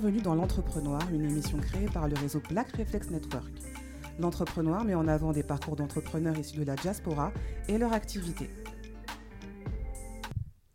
[0.00, 3.50] Bienvenue dans l'Entrepreneur, une émission créée par le réseau Black Reflex Network.
[4.20, 7.32] L'Entrepreneur met en avant des parcours d'entrepreneurs issus de la diaspora
[7.66, 8.48] et leur activité.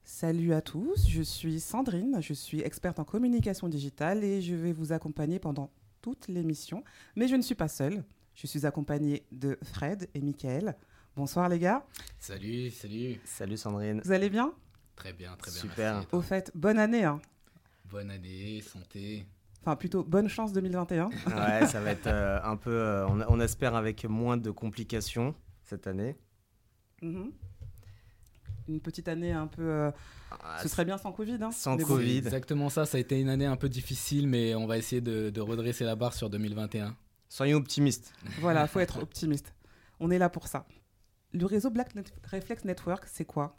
[0.04, 4.74] Salut à tous, je suis Sandrine, je suis experte en communication digitale et je vais
[4.74, 5.72] vous accompagner pendant
[6.02, 6.84] toute l'émission.
[7.16, 8.04] Mais je ne suis pas seule,
[8.36, 10.76] je suis accompagnée de Fred et Mickaël.
[11.16, 11.86] Bonsoir les gars.
[12.20, 13.22] Salut, salut.
[13.24, 14.02] Salut Sandrine.
[14.04, 14.52] Vous allez bien?
[14.98, 15.62] Très bien, très bien.
[15.62, 15.94] Super.
[15.94, 16.08] merci.
[16.12, 17.06] Au fait, bonne année.
[17.06, 17.22] hein.
[17.94, 19.24] Bonne année, santé.
[19.62, 21.10] Enfin, plutôt bonne chance 2021.
[21.28, 25.36] Ouais, ça va être euh, un peu, euh, on, on espère avec moins de complications
[25.64, 26.18] cette année.
[27.04, 27.32] Mhm.
[28.68, 29.62] Une petite année un peu.
[29.62, 29.92] euh,
[30.32, 31.38] Ah, ce serait bien sans Covid.
[31.42, 31.52] hein.
[31.52, 31.78] Sans.
[31.78, 32.14] Covid.
[32.22, 32.88] C'est exactement ça.
[32.88, 35.84] Ça a été une année un peu difficile, mais on va essayer de, de redresser
[35.84, 36.96] la barre sur 2021.
[37.30, 38.12] Soyons optimistes.
[38.40, 39.54] Voilà, faut être optimiste.
[40.00, 40.66] On est là pour ça.
[41.32, 43.56] Le réseau Black Net- Reflex Network, c'est quoi?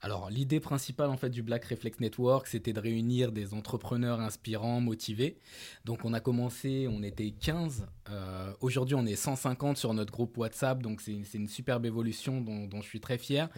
[0.00, 4.80] Alors, l'idée principale en fait du Black Reflex Network, c'était de réunir des entrepreneurs inspirants,
[4.80, 5.38] motivés.
[5.84, 7.86] Donc, on a commencé, on était 15.
[8.10, 10.82] Euh, Aujourd'hui, on est 150 sur notre groupe WhatsApp.
[10.82, 13.48] Donc, c'est une superbe évolution dont, dont je suis très fier.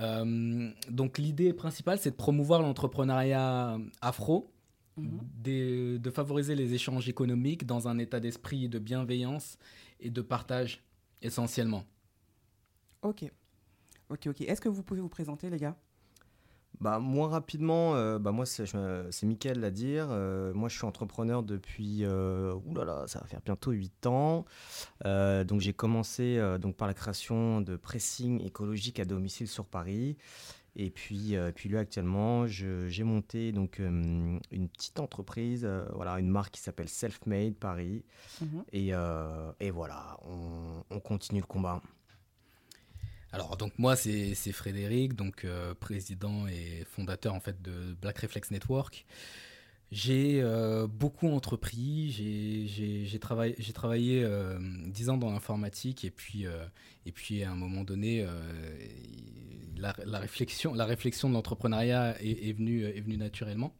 [0.00, 4.50] Euh, donc, l'idée principale, c'est de promouvoir l'entrepreneuriat afro.
[4.96, 5.20] Mhm.
[5.36, 9.56] des- de favoriser les échanges économiques dans un état d'esprit de bienveillance
[10.00, 10.82] et de partage
[11.22, 11.84] essentiellement.
[13.02, 13.30] Ok.
[14.10, 14.40] Ok, ok.
[14.42, 15.76] Est-ce que vous pouvez vous présenter, les gars?
[16.80, 18.64] Bah moi rapidement, euh, bah moi c'est
[19.10, 20.06] c'est Mickaël à dire.
[20.10, 24.44] Euh, moi je suis entrepreneur depuis, euh, oulala, ça va faire bientôt 8 ans.
[25.04, 29.64] Euh, donc j'ai commencé euh, donc par la création de pressing écologique à domicile sur
[29.66, 30.16] Paris.
[30.76, 35.84] Et puis, euh, puis là actuellement, je- j'ai monté donc euh, une petite entreprise, euh,
[35.94, 38.04] voilà, une marque qui s'appelle Selfmade Paris.
[38.40, 38.64] Mhm.
[38.72, 41.82] Et, euh, et voilà, on, on continue le combat.
[43.32, 48.50] Alors donc moi c'est Frédéric, donc euh, président et fondateur en fait de Black Reflex
[48.50, 49.04] Network.
[49.90, 52.66] J'ai euh, beaucoup entrepris, j'ai-
[53.06, 56.64] j'ai travaillé, euh, 10 ans dans l'informatique et puis, euh,
[57.06, 58.26] et puis à un moment donné,
[59.76, 63.74] la, réflexion, la réflexion de l'entrepreneuriat est, venue, est venue naturellement.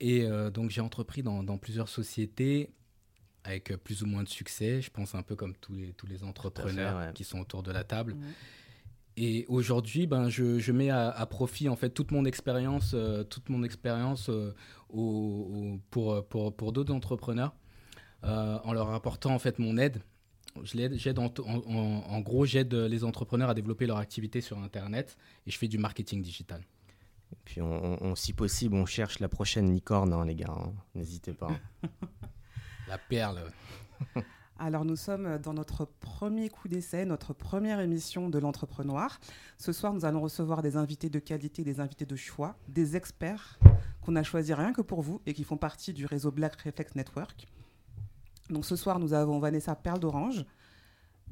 [0.00, 2.70] Et donc j'ai entrepris dans plusieurs sociétés
[3.44, 6.06] avec euh, plus ou moins de succès, je pense un peu comme tous les, tous
[6.06, 7.12] les entrepreneurs ouais.
[7.14, 8.16] qui sont autour de la table.
[9.16, 13.22] Et aujourd'hui, ben, je, je mets à, à profit en fait toute mon expérience, euh,
[13.22, 14.52] toute mon expérience euh,
[14.88, 14.98] au-
[15.74, 17.54] au- pour, pour, pour d'autres entrepreneurs,
[18.24, 20.02] euh, en leur apportant en fait mon aide.
[20.64, 24.40] Je l'aide- J'aide en, en- en- en gros, j'aide les entrepreneurs à développer leur activité
[24.40, 25.16] sur Internet
[25.46, 26.62] et je fais du marketing digital.
[27.32, 30.50] Et puis, on, on- on- si possible, on cherche la prochaine licorne, hein, les gars.
[30.56, 30.72] hein.
[30.94, 31.50] N'hésitez pas.
[32.88, 33.40] La perle.
[34.58, 39.18] Alors, nous sommes dans notre premier coup d'essai, notre première émission de l'entrepreneur.
[39.58, 43.58] Ce soir, nous allons recevoir des invités de qualité, des invités de choix, des experts
[44.02, 46.94] qu'on a choisis rien que pour vous et qui font partie du réseau Black Reflex
[46.94, 47.48] Network.
[48.48, 50.44] Donc, ce soir, nous avons Vanessa Perle d'Orange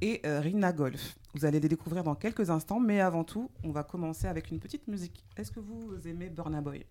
[0.00, 1.16] et euh, Rina Golf.
[1.34, 4.58] Vous allez les découvrir dans quelques instants, mais avant tout, on va commencer avec une
[4.58, 5.24] petite musique.
[5.36, 6.84] Est-ce que vous aimez Burna Boy?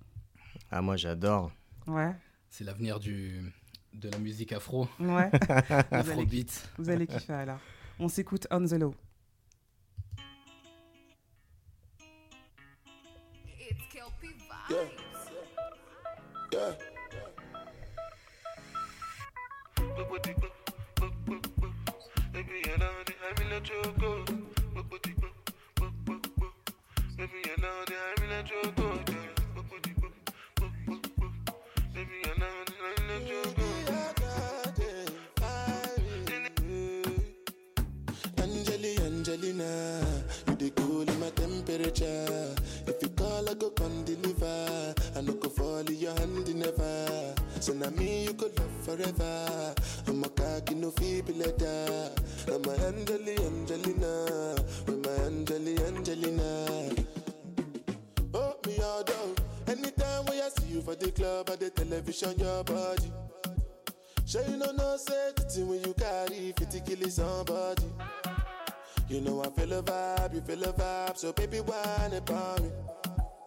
[0.72, 1.52] Ah, moi, j'adore.
[1.88, 2.16] Ouais,
[2.50, 3.52] C'est l'avenir du
[3.94, 5.30] de la musique afro, ouais.
[5.92, 6.46] vous, allez,
[6.78, 7.60] vous allez kiffer alors.
[8.00, 8.96] On s'écoute On the Low.
[14.70, 14.86] Yeah.
[16.54, 16.74] Yeah.
[39.22, 40.02] Angelina,
[40.48, 42.56] you the cool in my temperature.
[42.88, 44.94] If you call, I go come deliver.
[45.16, 47.36] I no go fall in your hand never.
[47.60, 49.74] So now me you could love forever.
[50.08, 52.12] I'm a cocky no feeble letter.
[52.48, 54.56] I'm a Angeli, Angelina,
[54.88, 56.91] with my Angeli, Angelina.
[60.82, 63.12] You for the club or the television, your body.
[64.26, 67.84] Sure you know no safety when you carry 50 kill somebody.
[69.10, 72.70] You know I feel a vibe, you feel a vibe, so baby whine about me.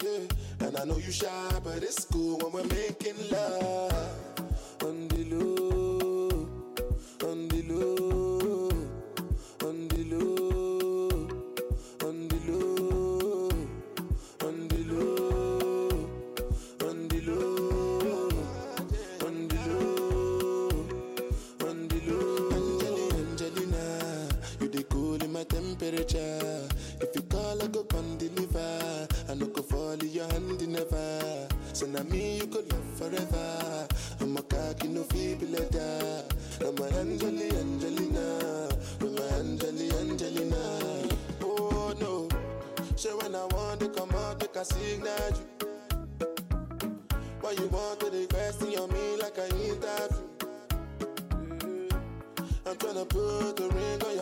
[0.02, 4.10] Yeah, and I know you shy, but it's cool when we're making love.
[4.82, 5.53] On the low,
[44.64, 45.46] signal you.
[47.40, 49.76] Why you want to the question on me like I interview?
[49.82, 50.08] Yeah.
[50.98, 52.68] Mm-hmm.
[52.68, 54.13] I'm tryna put the ring on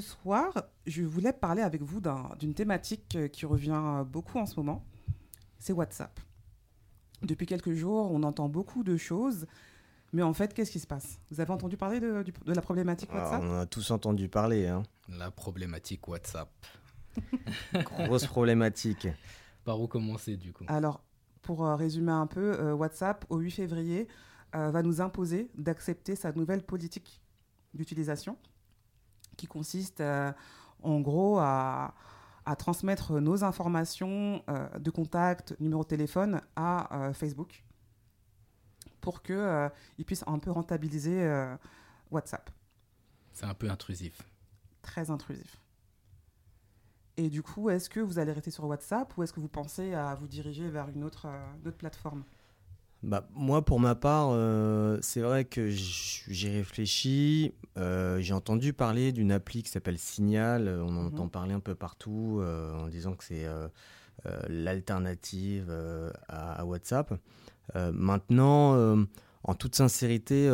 [0.00, 0.52] Ce soir,
[0.86, 4.54] je voulais parler avec vous d'un- d'une thématique euh, qui revient euh, beaucoup en ce
[4.54, 4.84] moment.
[5.58, 6.20] C'est WhatsApp.
[7.22, 9.48] Depuis quelques jours, on entend beaucoup de choses.
[10.12, 11.18] Mais en fait, qu'est-ce qui se passe?
[11.32, 13.42] Vous avez entendu parler de, la problématique Alors, WhatsApp?
[13.42, 14.68] on a tous entendu parler.
[14.68, 14.84] Hein.
[15.08, 16.48] La problématique WhatsApp.
[17.74, 19.08] Grosse problématique.
[19.64, 20.62] Par où commencer du coup?
[20.68, 21.02] Alors,
[21.42, 24.06] pour euh, résumer un peu, euh, WhatsApp, au 8 février,
[24.54, 27.20] euh, va nous imposer d'accepter sa nouvelle politique
[27.74, 28.36] d'utilisation,
[29.38, 30.30] qui consiste euh,
[30.82, 31.94] en gros à,
[32.44, 37.64] à transmettre nos informations euh, de contact, numéro de téléphone à euh, Facebook,
[39.00, 41.26] pour qu'ils puissent un peu rentabiliser
[42.10, 42.50] WhatsApp.
[43.32, 44.20] C'est un peu intrusif.
[44.82, 45.60] Très intrusif.
[47.18, 49.92] Et du coup, est-ce que vous allez rester sur WhatsApp ou est-ce que vous pensez
[49.92, 52.22] à vous diriger vers une autre, euh, une autre plateforme?
[53.04, 57.52] Bah, moi, pour ma part, euh, c'est vrai que j'ai réfléchi.
[57.76, 60.66] euh, j'ai entendu parler d'une appli qui s'appelle Signal.
[60.66, 61.06] euh, On en Mhm.
[61.06, 63.46] entend parler un peu partout euh, en disant que c'est
[64.48, 65.70] l'alternative
[66.28, 67.14] à, à WhatsApp.
[67.92, 68.96] Maintenant,
[69.44, 70.50] en toute sincérité,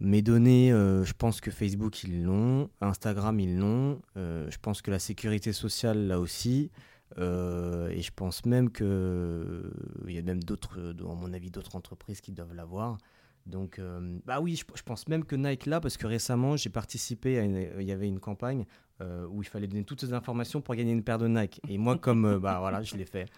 [0.00, 2.68] mes données, je pense que Facebook, ils l'ont.
[2.80, 4.00] Instagram, ils l'ont.
[4.14, 6.70] Je pense que la sécurité sociale, là aussi.
[7.18, 9.70] Euh, et je pense même que
[10.06, 12.98] il y a même d'autres, euh, à mon avis, d'autres entreprises qui doivent l'avoir.
[13.46, 16.68] Donc, euh, bah oui, je, je pense même que Nike l'a parce que récemment, j'ai
[16.68, 18.64] participé à une, il y avait une campagne
[19.00, 21.60] euh, où il fallait donner toutes ces informations pour gagner une paire de Nike.
[21.68, 23.28] Et moi, comme euh, bah voilà, je l'ai fait.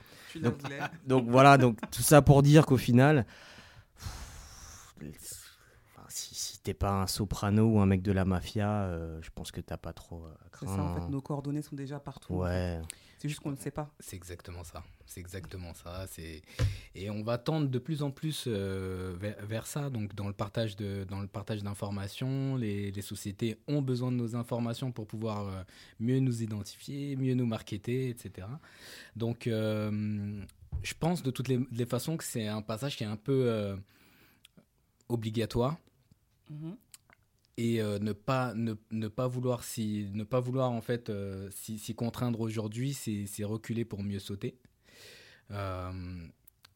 [0.41, 0.55] Donc,
[1.06, 3.26] Donc voilà, donc tout ça pour dire qu'au final,
[3.97, 5.05] enfin,
[6.58, 9.60] si, t'es pas un soprano ou un mec de la mafia, euh, je pense que
[9.60, 10.76] t'as pas trop euh, à C'est craindre.
[10.76, 11.08] ça, en fait, hein.
[11.10, 12.34] nos coordonnées sont déjà partout.
[12.34, 12.81] Ouais.
[13.19, 13.90] C'est juste qu'on ne le sait pas.
[13.99, 14.84] C'est exactement ça.
[15.06, 16.06] C'est exactement ça.
[16.08, 16.40] C'est
[16.94, 19.90] et on va tendre de plus en plus euh, vers, vers ça.
[19.90, 24.17] Donc dans le partage de dans le partage d'informations, les, les sociétés ont besoin de
[24.17, 25.62] nos informations pour pouvoir euh,
[25.98, 28.46] mieux nous identifier, mieux nous marketer, etc.
[29.17, 30.44] Donc euh,
[30.82, 33.46] je pense de toutes les, les façons que c'est un passage qui est un peu
[33.48, 33.77] euh,
[35.08, 35.77] obligatoire
[36.50, 36.76] Mhm.
[37.56, 41.50] et euh, ne pas ne, ne pas vouloir si ne pas vouloir en fait euh,
[41.50, 44.56] s'y s'y contraindre aujourd'hui c'est c'est reculer pour mieux sauter
[45.50, 46.26] Euh,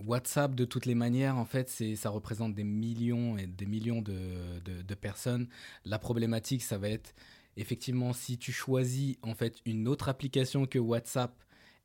[0.05, 4.01] WhatsApp de toutes les manières en fait c'est ça représente des millions et des millions
[4.03, 5.47] de, de, de personnes
[5.85, 7.15] la problématique ça va être
[7.57, 11.33] effectivement si tu choisis en fait une autre application que WhatsApp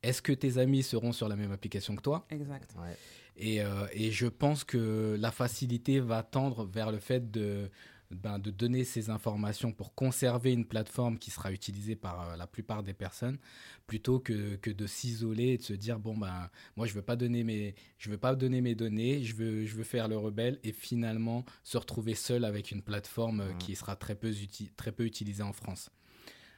[0.02, 2.26] est-ce que tes amis seront sur la même application que toi?
[2.30, 2.74] Exact.
[2.80, 2.96] Ouais.
[3.38, 7.70] Et, euh, et je pense que la facilité va tendre vers le fait de,
[8.12, 12.48] ben, de donner ces informations pour conserver une plateforme qui sera utilisée par euh, la
[12.48, 13.38] plupart des personnes,
[13.86, 17.16] plutôt que, que de s'isoler et de se dire bon ben moi je veux pas
[17.16, 20.60] donner mes je veux pas donner mes données, je veux je veux faire le rebelle
[20.64, 23.58] et finalement se retrouver seul avec une plateforme euh, Mhm.
[23.60, 24.34] qui sera très peu
[24.78, 25.90] très peu utilisée en France.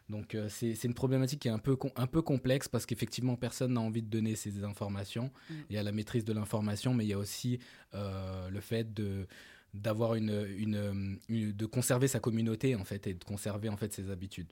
[0.09, 3.35] Donc euh, c'est c'est une problématique qui est un peu, un peu complexe parce qu'effectivement
[3.35, 5.31] personne n'a envie de donner ces informations.
[5.69, 7.59] Il y a la maîtrise de l'information, mais il y a aussi
[7.93, 9.27] euh, le fait de
[9.75, 13.93] d'avoir une, une, une- de conserver sa communauté en fait et de conserver en fait
[13.93, 14.51] ses habitudes.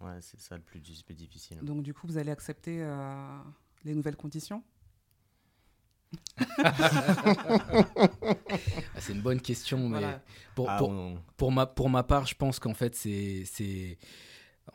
[0.00, 1.58] Ouais, c'est ça le plus, le plus difficile.
[1.62, 3.38] Donc, du coup, vous allez accepter euh,
[3.84, 4.62] les nouvelles conditions?
[8.94, 10.22] Ah, c'est une bonne question, mais Voilà.
[10.54, 10.78] pour, Ah,
[11.36, 13.98] pour, ma, pour ma part, je pense qu'en fait, c'est, c'est,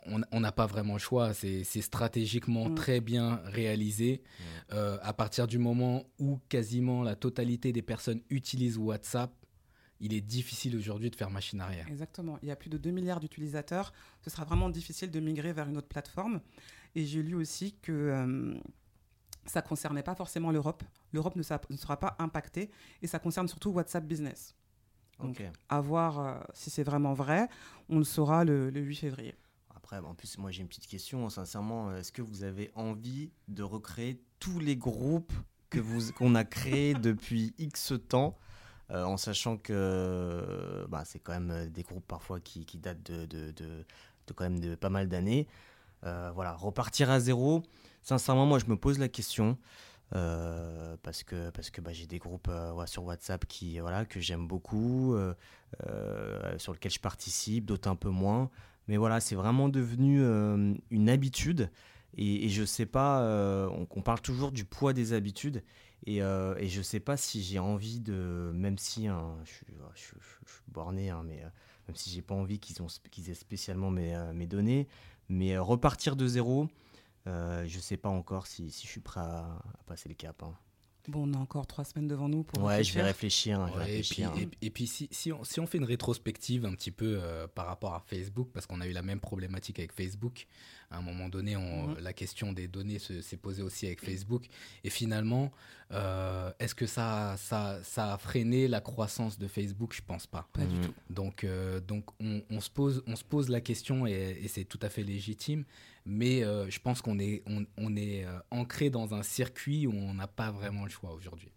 [0.06, 1.34] on n'a pas vraiment le choix.
[1.34, 2.76] C'est stratégiquement Mm.
[2.76, 4.22] très bien réalisé.
[4.72, 9.32] Euh, à partir du moment où quasiment la totalité des personnes utilisent WhatsApp,
[10.00, 11.88] il est difficile aujourd'hui de faire machine arrière.
[11.88, 12.40] Exactement.
[12.42, 13.94] Il y a plus de 2 milliards d'utilisateurs.
[14.22, 16.42] Ce sera vraiment difficile de migrer vers une autre plateforme.
[16.96, 18.56] Et j'ai lu aussi que euh,
[19.46, 20.84] ça ne concernait pas forcément l'Europe.
[21.14, 22.72] L'Europe ne, sera pas impactée.
[23.04, 24.56] Et ça concerne surtout WhatsApp Business.
[25.20, 25.44] Donc, Ok.
[25.70, 27.48] À voir euh, si c'est vraiment vrai.
[27.88, 29.36] On le saura le, le 8 février.
[29.84, 31.30] Après, en plus, moi j'ai une petite question.
[31.30, 35.34] Sincèrement, est-ce que vous avez envie de recréer tous les groupes
[35.70, 38.38] que vous qu'on a créés depuis X temps,
[38.92, 43.26] euh, en sachant que bah, c'est quand même des groupes parfois qui, qui datent de,
[43.26, 43.86] de, de-
[44.28, 45.48] de quand même de pas mal d'années.
[46.06, 47.64] Euh, voilà, repartir à zéro.
[48.04, 49.58] Sincèrement, moi je me pose la question.
[50.16, 54.06] euh, parce que, parce que bah, j'ai des groupes euh, ouais, sur WhatsApp qui, voilà,
[54.06, 55.34] que j'aime beaucoup, euh,
[55.88, 58.50] euh, sur lesquels je participe, d'autres un peu moins.
[58.88, 61.70] Mais voilà, c'est vraiment devenu euh, une habitude.
[62.18, 65.64] Et, et je sais pas, euh, on, parle toujours du poids des habitudes.
[66.06, 70.16] Et, euh, et je sais pas si j'ai envie de, même si hein, je, suis,
[70.68, 71.50] borné, hein, mais euh,
[71.88, 74.88] même si j'ai pas envie qu'ils aient spécialement mes, données,
[75.30, 76.68] mais repartir de zéro,
[77.26, 80.42] je sais pas encore si, si je suis prêt à, à passer le cap.
[80.44, 80.56] hein.
[81.08, 83.60] Bon, on a encore trois semaines devant nous pour Ouais, je vais réfléchir.
[83.60, 84.34] hein, je vais Ouais, et, puis, hein.
[84.38, 87.48] et- et puis si, si, on, si on fait une rétrospective un petit peu euh,
[87.48, 90.46] par rapport à Facebook, parce qu'on a eu la même problématique avec Facebook,
[90.92, 91.98] à un moment donné, on- Mhm.
[92.02, 94.46] la question des données se- s'est posée aussi avec Facebook.
[94.84, 95.52] Et finalement,
[95.92, 99.94] euh, est-ce que ça, ça, ça a freiné la croissance de Facebook?
[99.96, 100.48] Je pense pas.
[100.54, 100.82] Pas du Mhm.
[100.86, 100.94] tout.
[101.10, 104.66] Donc, euh, donc on, on se pose, on se pose la question et, et c'est
[104.66, 105.66] tout à fait légitime.
[106.06, 109.94] Mais euh, je pense qu'on est, on, on est euh, ancré dans un circuit où
[109.94, 111.52] on n'a pas vraiment le choix aujourd'hui.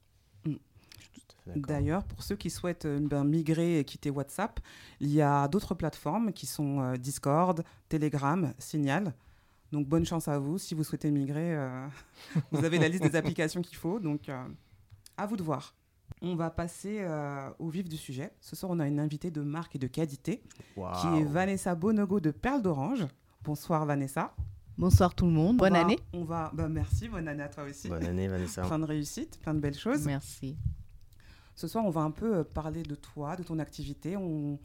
[1.46, 1.62] D'accord.
[1.66, 4.60] D'ailleurs, pour ceux qui souhaitent euh, ben, migrer et quitter WhatsApp,
[5.00, 9.12] il y a d'autres plateformes qui sont euh, Discord, Telegram, Signal.
[9.70, 11.54] Donc bonne chance à vous si vous souhaitez migrer.
[11.54, 11.86] euh,
[12.50, 14.42] vous avez la liste des applications qu'il faut, donc euh,
[15.18, 15.74] à vous de voir.
[16.22, 18.30] On va passer euh, au vif du sujet.
[18.40, 20.42] Ce soir, on a une invitée de marque et de qualité
[21.02, 23.06] qui est Vanessa Bonogo de Perle d'Orange.
[23.44, 24.34] Bonsoir Vanessa.
[24.76, 25.58] Bonsoir tout le monde.
[25.58, 25.98] Bonne On va- année.
[26.12, 27.88] On va, bah, merci, bonne année à toi aussi.
[27.88, 28.62] Bonne année, Vanessa.
[28.62, 30.06] Plein de réussite, plein de belles choses.
[30.06, 30.56] Merci.
[31.54, 34.16] Ce soir, on va un peu euh, parler de toi, de ton activité.
[34.16, 34.58] On,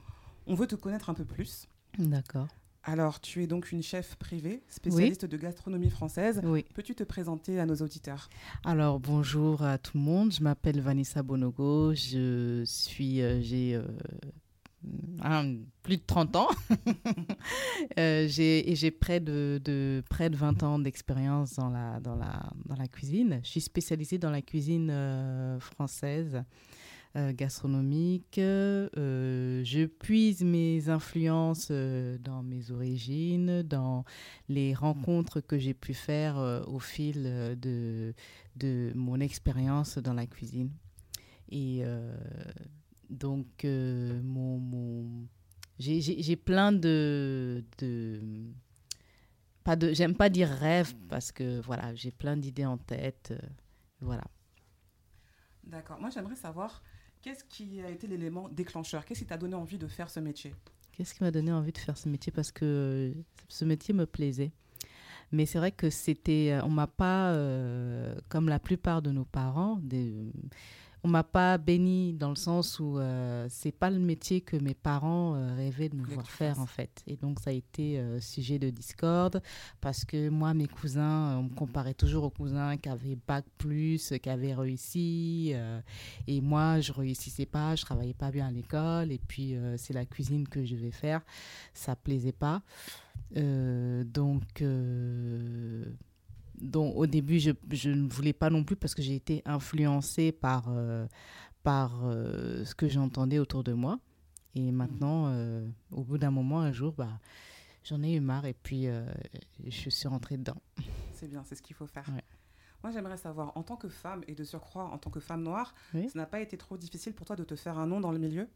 [0.48, 1.68] on veut te connaître un peu plus.
[2.00, 2.48] D'accord.
[2.84, 6.42] Alors, tu es donc une chef privée, spécialiste de gastronomie française.
[6.44, 6.66] Oui.
[6.74, 8.30] Peux-tu te présenter à nos auditeurs?
[8.64, 10.32] Alors bonjour à tout le monde.
[10.32, 11.94] Je m'appelle Vanessa Bonogo.
[11.94, 13.84] Je suis, euh, j'ai euh,
[15.84, 16.50] plus de 30 ans.
[17.98, 22.52] Euh, j'ai j'ai près de, de près de 20 ans d'expérience dans la dans la
[22.66, 23.40] dans la cuisine.
[23.44, 26.44] Je suis spécialisée dans la cuisine euh, française.
[27.16, 28.36] euh, gastronomique.
[28.38, 34.04] Je puise mes influences dans mes origines, dans
[34.50, 37.24] les rencontres que j'ai pu faire au fil
[37.60, 38.14] de,
[38.58, 40.70] de mon expérience dans la cuisine.
[41.52, 41.84] Et
[43.10, 45.28] donc, euh, mon, mon-
[45.80, 47.64] j'ai- plein de...
[47.80, 48.22] de
[49.64, 53.30] pas de J'aime pas dire rêve parce que voilà, j'ai plein d'idées en tête.
[53.32, 53.40] euh,
[54.02, 54.24] voilà.
[55.64, 56.00] D'accord.
[56.00, 56.84] Moi, j'aimerais savoir
[57.22, 59.06] qu'est-ce qui a été l'élément déclencheur?
[59.06, 60.56] Qu'est-ce qui t'a donné envie de faire ce métier?
[60.92, 62.32] Qu'est-ce qui m'a donné envie de faire ce métier?
[62.32, 62.66] Parce que
[63.16, 64.52] euh, ce métier me plaisait.
[65.32, 69.78] Mais c'est vrai que c'était, on m'a pas, euh, comme la plupart de nos parents,
[69.84, 70.14] des,
[71.04, 74.74] on m'a pas béni dans le sens où euh, c'est pas le métier que mes
[74.74, 77.04] parents euh, rêvaient de me voir faire en fait.
[77.08, 79.42] Et donc ça a été euh, sujet de discorde
[79.80, 84.14] parce que moi, mes cousins, on me comparait toujours aux cousins qui avaient bac plus,
[84.22, 85.52] qui avaient réussi.
[85.54, 85.80] euh,
[86.28, 89.12] et moi, je réussissais pas, je travaillais pas bien à l'école.
[89.12, 91.22] Et puis, c'est la cuisine que je vais faire.
[91.74, 92.62] Ça plaisait pas.
[93.36, 94.64] Donc,
[96.62, 100.32] donc, au début, je, je ne voulais pas non plus parce que j'ai été influencée
[100.32, 101.08] par, euh,
[101.64, 104.00] par euh, ce que j'entendais autour de moi.
[104.56, 107.20] Et maintenant, euh, au bout d'un moment, un jour, bah,
[107.84, 108.88] j'en ai eu marre et puis
[109.66, 110.62] je suis rentrée dedans.
[111.14, 112.08] C'est bien, c'est ce qu'il faut faire.
[112.10, 112.24] Ouais.
[112.84, 115.74] Moi, j'aimerais savoir, en tant que femme et de surcroît en tant que femme noire,
[115.94, 116.10] Oui.
[116.10, 118.20] ça n'a pas été trop difficile pour toi de te faire un nom dans le
[118.20, 118.48] milieu?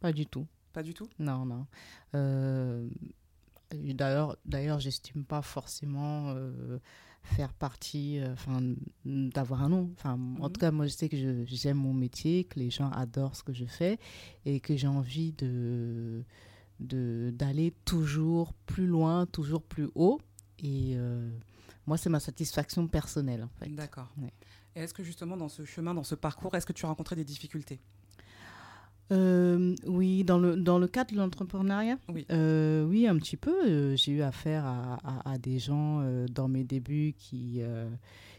[0.00, 0.46] Pas du tout.
[0.72, 1.08] Pas du tout?
[1.18, 1.66] Non, non.
[3.72, 6.34] D'ailleurs, d'ailleurs, j'estime pas forcément
[7.24, 8.60] faire partie, euh, enfin,
[9.04, 9.90] d'avoir un nom.
[9.96, 10.52] Enfin, en Mhm.
[10.52, 11.16] tout cas, moi, je sais que
[11.46, 13.98] j'aime mon métier, que les gens adorent ce que je fais
[14.44, 16.22] et que j'ai envie de
[16.80, 20.20] de- d'aller toujours plus loin, toujours plus haut.
[20.58, 21.30] Et euh,
[21.86, 23.68] moi, c'est ma satisfaction personnelle, en fait.
[23.70, 24.12] D'accord.
[24.20, 24.32] Ouais.
[24.74, 27.14] Et est-ce que justement, dans ce chemin, dans ce parcours, est-ce que tu as rencontré
[27.14, 27.80] des difficultés?
[29.12, 32.24] Euh, oui, dans le, dans le cadre de l'entrepreneuriat Oui.
[32.30, 33.54] Euh, oui, un petit peu.
[33.66, 37.60] Euh, J'ai eu affaire à, à- à des gens dans mes débuts qui.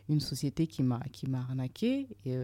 [0.09, 2.07] une société qui m'a qui m'a arnaqué.
[2.25, 2.35] Et,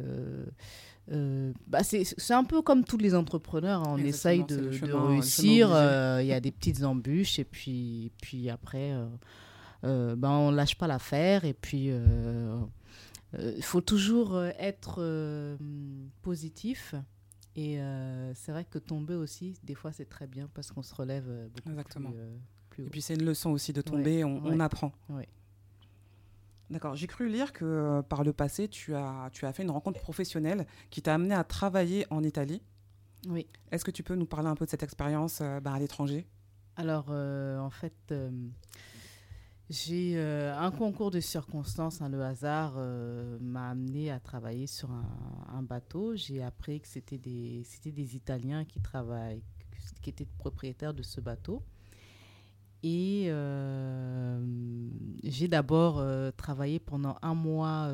[1.67, 3.83] bah c'est un peu comme tous les entrepreneurs.
[3.87, 5.67] On essaye de, chemin- réussir.
[6.21, 8.93] Il y a des petites embûches et puis, puis après,
[9.83, 11.43] ben, on lâche pas l'affaire.
[11.43, 11.89] Et puis,
[13.33, 15.01] il faut toujours être
[16.21, 16.95] positif.
[17.55, 20.95] Et euh, c'est vrai que tomber aussi, des fois, c'est très bien parce qu'on se
[20.95, 22.09] relève euh, beaucoup Exactement.
[22.11, 22.37] plus, euh,
[22.69, 24.61] plus Et puis c'est une leçon aussi de tomber, on, on ouais.
[24.61, 24.93] apprend.
[25.09, 25.27] Ouais.
[26.69, 26.95] D'accord.
[26.95, 29.99] J'ai cru lire que euh, par le passé, tu as, tu as fait une rencontre
[29.99, 32.61] professionnelle qui t'a amené à travailler en Italie.
[33.27, 33.47] Oui.
[33.71, 36.25] Est-ce que tu peux nous parler un peu de cette expérience bah, à l'étranger?
[36.77, 38.13] Alors, en fait,
[39.71, 44.91] j'ai euh, un concours de circonstances, hein, le hasard euh, m'a amené à travailler sur
[44.91, 46.13] un, bateau.
[46.13, 49.41] J'ai appris que c'était des, des Italiens qui travaillent,
[50.01, 51.63] qui étaient propriétaires de ce bateau.
[52.83, 54.43] Et euh,
[55.23, 56.03] j'ai d'abord
[56.35, 57.89] travaillé pendant un mois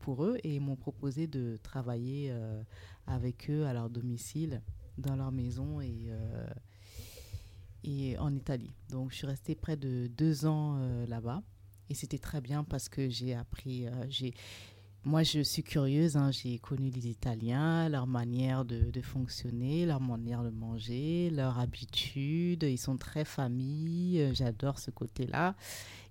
[0.00, 2.34] pour eux et ils m'ont proposé de travailler
[3.06, 4.60] avec eux à leur domicile,
[4.98, 6.10] dans leur maison et,
[7.84, 8.74] et en Italie.
[8.90, 11.42] Donc je suis restée près de deux ans euh, là-bas
[11.88, 14.34] et c'était très bien parce que j'ai appris, euh, j'ai
[15.04, 16.16] moi, je suis curieuse.
[16.16, 21.58] hein, J'ai connu les Italiens, leur manière de, de fonctionner, leur manière de manger, leur
[21.58, 22.62] habitude.
[22.62, 24.20] Ils sont très famille.
[24.20, 25.54] euh, J'adore ce côté-là.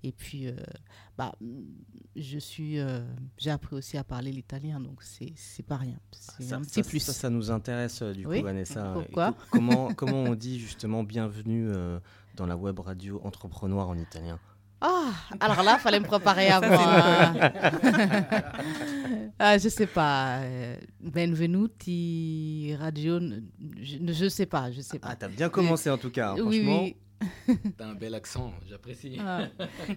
[0.04, 0.56] Et puis, euh,
[1.18, 1.34] bah,
[2.16, 3.02] je suis, euh,
[3.38, 6.00] j'ai appris aussi à parler l'italien, donc c'est c'est pas rien.
[6.12, 7.00] C'est Ça, un ça- petit plus.
[7.00, 8.40] Ça, ça nous intéresse du Oui.
[8.40, 8.92] coup, Vanessa.
[8.94, 12.00] Pourquoi comment, comment on dit justement bienvenue euh,
[12.36, 14.40] dans la web radio entrepreneur en italien?
[14.82, 17.34] Ah, alors là, fallait me préparer moi.
[19.40, 20.38] ah, je sais pas.
[20.40, 23.20] euh, Benvenuti radio.
[23.80, 25.10] Je, je sais pas, je sais pas.
[25.12, 26.84] Ah, t'as bien commencé en tout cas, hein, oui, franchement.
[26.84, 26.96] oui.
[27.78, 29.18] T'as un bel accent, j'apprécie.
[29.20, 29.48] Ah.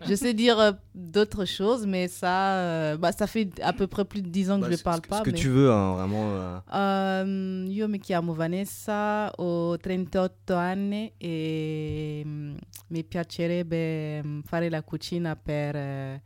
[0.06, 4.04] je sais dire euh, d'autres choses, mais ça, euh, bah, ça fait à peu près
[4.04, 5.18] plus de 10 ans que Bah, je ne parle pas.
[5.18, 6.62] Ce que mais- tu veux, hein, vraiment.
[6.74, 12.56] euh, io mi chiamo Vanessa, ho 38 anni e mm,
[12.90, 16.22] mi piacerebbe mm, fare la cucina per eh,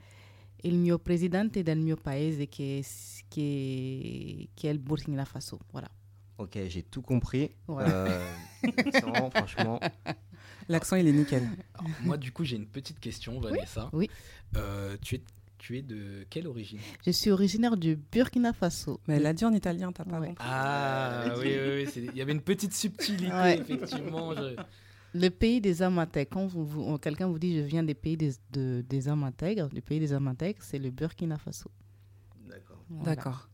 [0.63, 2.83] il mio presidente del mio paese che,
[3.29, 5.59] che, che è il Burkina Faso.
[5.71, 5.89] Voilà.
[6.41, 7.51] Ok, j'ai tout compris.
[7.67, 7.85] Ouais.
[7.89, 8.21] Euh,
[9.33, 9.81] franchement.
[10.69, 11.43] L'accent, il est nickel.
[11.75, 13.89] Alors, moi, du coup, j'ai une petite question, Vanessa.
[13.93, 14.11] oui.
[14.57, 15.23] Euh, tu, es,
[15.59, 16.79] tu es de quelle origine?
[17.07, 19.01] Je suis originaire du Burkina Faso.
[19.07, 20.29] Mais elle l'a dit en italien, t'as pas Ouais.
[20.29, 20.45] compris.
[20.47, 22.09] Ah, oui, oui, oui.
[22.13, 23.59] Il y avait une petite subtilité, Ouais.
[23.59, 24.35] effectivement.
[24.35, 24.57] je-
[25.15, 26.31] Le pays des hommes intègres.
[26.33, 29.69] Quand vous, vous- quelqu'un vous dit je viens des pays des, de- des hommes intègres,
[29.71, 31.71] du pays des hommes intègres, c'est le Burkina Faso.
[32.47, 32.85] D'accord.
[32.91, 33.05] Voilà.
[33.17, 33.49] D'accord.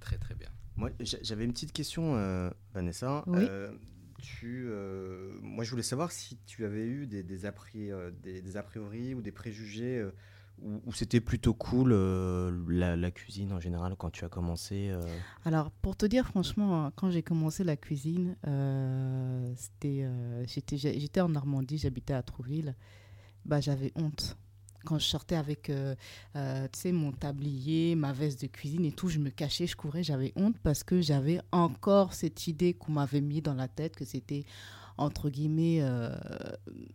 [0.00, 0.48] Très, très bien.
[0.76, 3.24] Moi, j'a- j'avais une petite question, euh, Vanessa.
[3.26, 3.38] Oui.
[3.48, 3.72] Euh,
[4.44, 8.10] euh, moi, je voulais savoir si tu avais eu des, euh,
[8.54, 10.12] a priori ou des préjugés, euh,
[10.62, 11.92] ou, c'était plutôt cool
[12.68, 14.90] la, cuisine en général quand tu as commencé.
[15.44, 18.36] Alors, pour te dire franchement, hein, quand j'ai commencé la cuisine,
[19.54, 20.08] c'était,
[20.46, 22.74] j'étais en Normandie, j'habitais à Trouville.
[23.44, 24.38] Bah, j'avais honte.
[24.86, 25.94] Quand je sortais avec, euh,
[26.36, 30.32] euh, mon tablier, ma veste de cuisine et tout, je me cachais, je courais, j'avais
[30.36, 34.44] honte parce que j'avais encore cette idée qu'on m'avait mis dans la tête que c'était
[34.98, 36.10] entre guillemets euh,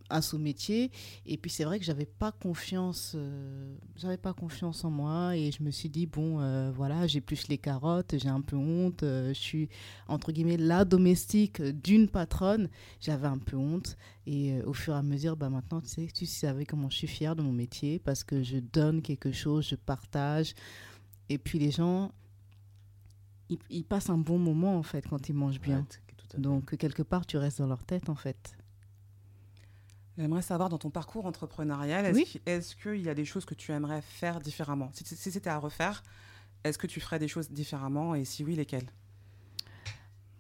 [0.10, 0.92] un sous-métier
[1.26, 5.36] et puis c'est vrai que j'avais pas confiance euh, j'avais pas confiance en moi.
[5.36, 9.04] Et je me suis dit bon euh, voilà j'épluche les carottes j'ai un peu honte
[9.04, 9.70] euh, je suis
[10.08, 12.70] entre guillemets la domestique d'une patronne.
[13.00, 13.98] J'avais un peu honte.
[14.28, 17.08] Et au fur et à mesure bah maintenant tu sais tu savais comment je suis
[17.08, 20.54] fière de mon métier parce que je donne quelque chose je partage.
[21.30, 22.12] Et puis les gens
[23.70, 25.86] ils passent un bon moment en fait quand ils mangent bien
[26.40, 28.56] donc quelque part tu restes dans leur tête en fait
[30.18, 32.26] J'aimerais savoir dans ton parcours entrepreneurial, est-ce Oui.
[32.84, 34.92] qu'il y a des choses que tu aimerais faire différemment?
[34.94, 36.04] Si, si c'était à refaire,
[36.64, 38.14] est-ce que tu ferais des choses différemment?
[38.14, 38.90] Et si oui, lesquelles?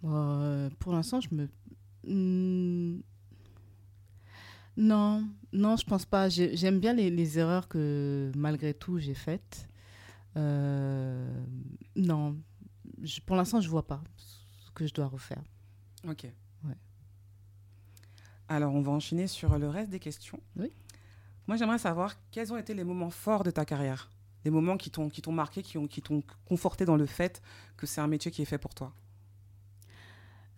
[0.03, 1.47] Euh, pour l'instant, je me.
[2.05, 2.99] Hmm.
[4.77, 5.23] Non,
[5.53, 6.29] non, je pense pas.
[6.29, 9.67] J'ai- J'aime bien les, les erreurs que, malgré tout, j'ai faites.
[10.37, 11.43] Euh,
[11.95, 12.37] non,
[13.01, 15.43] je- pour l'instant, je vois pas ce que je dois refaire.
[16.07, 16.27] Ok.
[16.65, 16.75] Ouais.
[18.47, 20.39] Alors, on va enchaîner sur le reste des questions.
[20.57, 20.71] Oui.
[21.47, 24.09] Moi, j'aimerais savoir quels ont été les moments forts de ta carrière
[24.45, 27.41] Les moments qui t'ont qui t'ont marqué, qui ont- qui t'ont conforté dans le fait
[27.77, 28.93] que c'est un métier qui est fait pour toi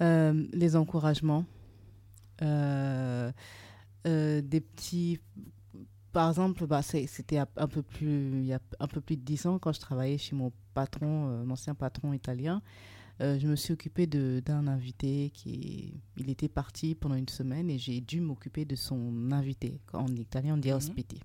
[0.01, 1.45] Euh, les encouragements,
[2.41, 3.31] euh,
[4.07, 5.19] euh, des petits.
[6.11, 9.45] Par exemple, bah, c'était un peu plus, il y a un peu plus de 10
[9.45, 12.61] ans quand je travaillais chez mon patron, mon ancien patron italien.
[13.21, 17.77] Euh, je me suis occupée d'un invité qui il était parti pendant une semaine et
[17.77, 19.79] j'ai dû m'occuper de son invité.
[19.93, 20.75] En italien, on dit Mhm.
[20.77, 21.19] ospiti.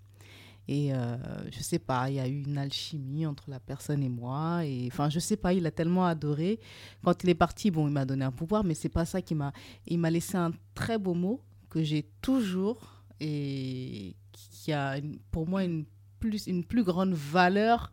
[0.71, 1.17] Et euh,
[1.51, 4.67] je sais pas, il y a eu une alchimie entre la personne et moi.
[4.67, 6.61] Et enfin, je sais pas, il a tellement adoré.
[7.03, 9.35] Quand il est parti, bon, il m'a donné un pouvoir, mais c'est pas ça qui
[9.35, 9.55] m'a.
[9.87, 15.49] Il m'a laissé un très beau mot que j'ai toujours et qui a une- pour
[15.49, 15.87] moi une
[16.21, 17.91] plus une plus grande valeur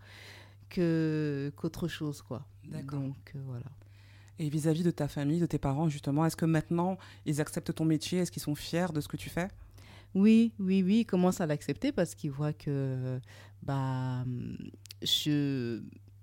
[0.70, 2.46] que qu'autre chose, quoi.
[2.66, 3.00] D'accord.
[3.00, 3.66] Donc euh, voilà.
[4.40, 7.86] Et vis-à-vis de ta famille, de tes parents, justement, est-ce que maintenant, ils acceptent ton
[7.86, 8.20] métier?
[8.20, 9.48] Est-ce qu'ils sont fiers de ce que tu fais?
[10.14, 13.20] Oui, oui, oui, ils commencent à l'accepter parce qu'ils voient que
[13.64, 14.24] bah,
[15.02, 15.82] je,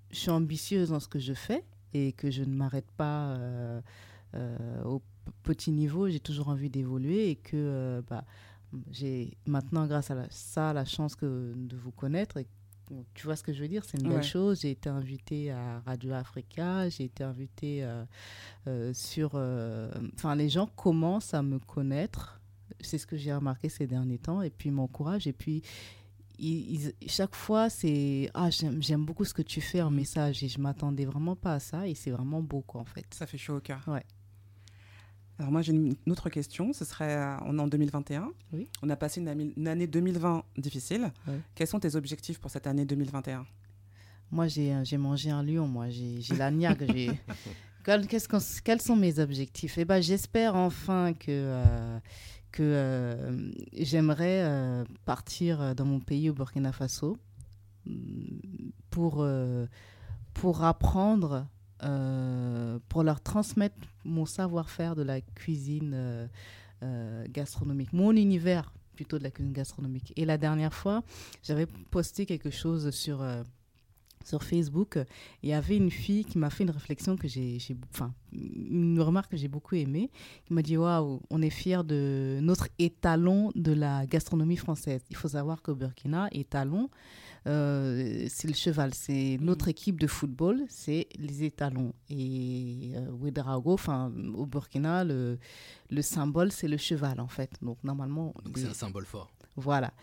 [0.09, 3.81] je suis ambitieuse dans ce que je fais et que je ne m'arrête pas euh,
[4.35, 5.01] euh, au
[5.43, 6.09] petit niveau.
[6.09, 8.25] J'ai toujours envie d'évoluer et que euh, bah,
[8.91, 12.39] j'ai maintenant, grâce à ça, la chance que, de vous connaître.
[13.13, 13.83] Tu vois ce que je veux dire?
[13.85, 14.23] C'est une belle Ouais.
[14.23, 14.61] chose.
[14.61, 18.03] J'ai été invitée à Radio Africa, j'ai été invitée euh,
[18.67, 19.31] euh, sur...
[19.35, 22.39] euh, Enfin, les gens commencent à me connaître
[22.79, 25.61] c'est ce que j'ai remarqué ces derniers temps et puis ils m'encouragent et puis
[26.39, 29.95] ils- ils- chaque fois c'est ah j'aime beaucoup ce que tu fais en Mhm.
[29.97, 33.05] message et je m'attendais vraiment pas à ça et c'est vraiment beau quoi en fait
[33.13, 33.81] Ça fait chaud au cœur.
[33.87, 34.03] Ouais.
[35.39, 36.73] Alors moi, j'ai une autre question.
[36.73, 38.31] Ce serait, euh, on est en 2021.
[38.53, 38.67] Oui.
[38.81, 41.11] On a passé une, une année 2020 difficile.
[41.55, 43.45] Quels sont tes objectifs pour cette année 2021
[44.31, 46.83] moi j'ai j'ai mangé un lion moi j'ai la niaque
[48.63, 49.77] quels sont mes objectifs?
[49.77, 51.99] Eh ben j'espère enfin que euh,
[52.51, 57.17] que euh, j'aimerais euh, partir dans mon pays au Burkina Faso
[57.85, 57.91] mm,
[58.89, 59.65] pour euh,
[60.33, 61.45] pour apprendre
[61.83, 66.27] euh, pour leur transmettre mon savoir-faire de la cuisine euh,
[66.83, 70.13] euh, gastronomique mon univers plutôt de la cuisine gastronomique.
[70.15, 71.03] Et la dernière fois
[71.43, 73.23] j'avais posté quelque chose sur
[74.23, 74.97] sur Facebook,
[75.41, 78.99] il y avait une fille qui m'a fait une réflexion que j'ai, j'ai- enfin, une
[79.01, 80.09] remarque que j'ai beaucoup aimée,
[80.45, 85.01] qui m'a dit waouh, on est fiers de notre étalon de la gastronomie française.
[85.09, 86.89] Il faut savoir qu'au Burkina, étalon,
[87.47, 91.93] euh, c'est le cheval, c'est notre équipe de football, c'est les étalons.
[92.09, 95.37] Et euh, Ouedraogo, enfin, au Burkina, le,
[95.89, 97.51] le symbole, c'est le cheval en fait.
[97.61, 99.29] Donc normalement, Donc c'est un symbole fort.
[99.55, 99.93] Voilà.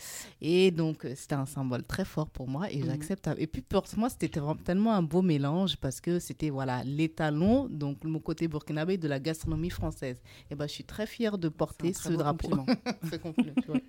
[0.40, 2.86] Et donc, euh, c'était un symbole très fort pour moi et Mhm.
[2.86, 3.28] j'accepte.
[3.38, 4.30] Et puis, pour moi, c'était
[4.64, 9.18] tellement un beau mélange parce que c'était, voilà, l'étalon, donc mon côté burkinabé de la
[9.20, 10.20] gastronomie française.
[10.50, 12.48] Et ben, je suis très fière de porter ce drapeau.
[12.48, 12.66] compliment.
[13.10, 13.80] C'est compliment, tu vois.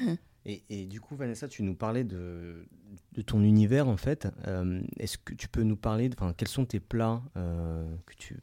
[0.48, 2.68] Et, et du coup, Vanessa, tu nous parlais de,
[3.14, 4.28] de ton univers, en fait.
[4.46, 8.14] Euh, Est-ce que tu peux nous parler, de- enfin, quels sont tes plats euh, que,
[8.14, 8.36] tu,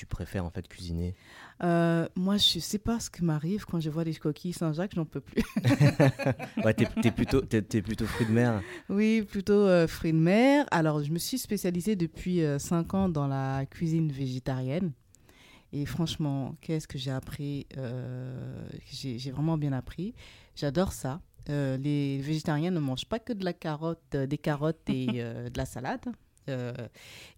[0.00, 1.14] tu préfères, en fait, cuisiner?
[1.62, 5.04] Euh, moi, je sais pas ce qui m'arrive quand je vois des coquilles Saint-Jacques, j'en
[5.04, 5.42] peux plus.
[6.64, 8.62] Ouais, t'es t'es plutôt, plutôt fruit de mer.
[8.88, 10.66] Oui, plutôt euh, fruits de mer.
[10.70, 14.92] Alors, je me suis spécialisée depuis 5 ans dans la cuisine végétarienne.
[15.72, 20.14] Et franchement, qu'est-ce que j'ai appris euh, J'ai vraiment bien appris?
[20.56, 21.20] J'adore ça.
[21.48, 25.48] Euh, les végétariens ne mangent pas que de la carotte, euh, des carottes et euh,
[25.48, 26.04] de la salade.
[26.50, 26.72] Euh,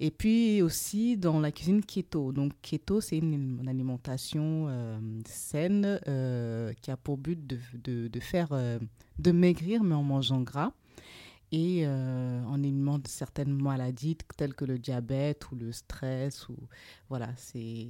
[0.00, 2.32] et puis aussi dans la cuisine keto.
[2.32, 8.20] Donc keto, c'est une, alimentation euh, saine euh, qui a pour but de, de, de
[8.20, 8.48] faire
[9.18, 10.72] de maigrir mais en mangeant gras
[11.52, 16.56] et en éliminant certaines maladies telles que le diabète ou le stress ou
[17.10, 17.88] voilà c'est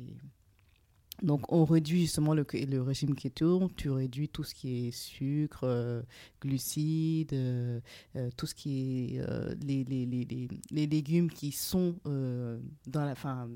[1.22, 5.64] donc on réduit justement le, le régime keto tu réduis tout ce qui est sucre
[5.64, 6.02] euh,
[6.40, 7.80] glucides euh,
[8.16, 13.04] euh, tout ce qui est euh, les, les, les, les, les légumes qui sont dans
[13.04, 13.48] la fin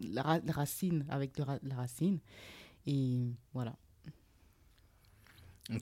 [0.00, 2.18] la, ra- la racine avec ra- la racine
[2.86, 3.20] et
[3.54, 3.74] voilà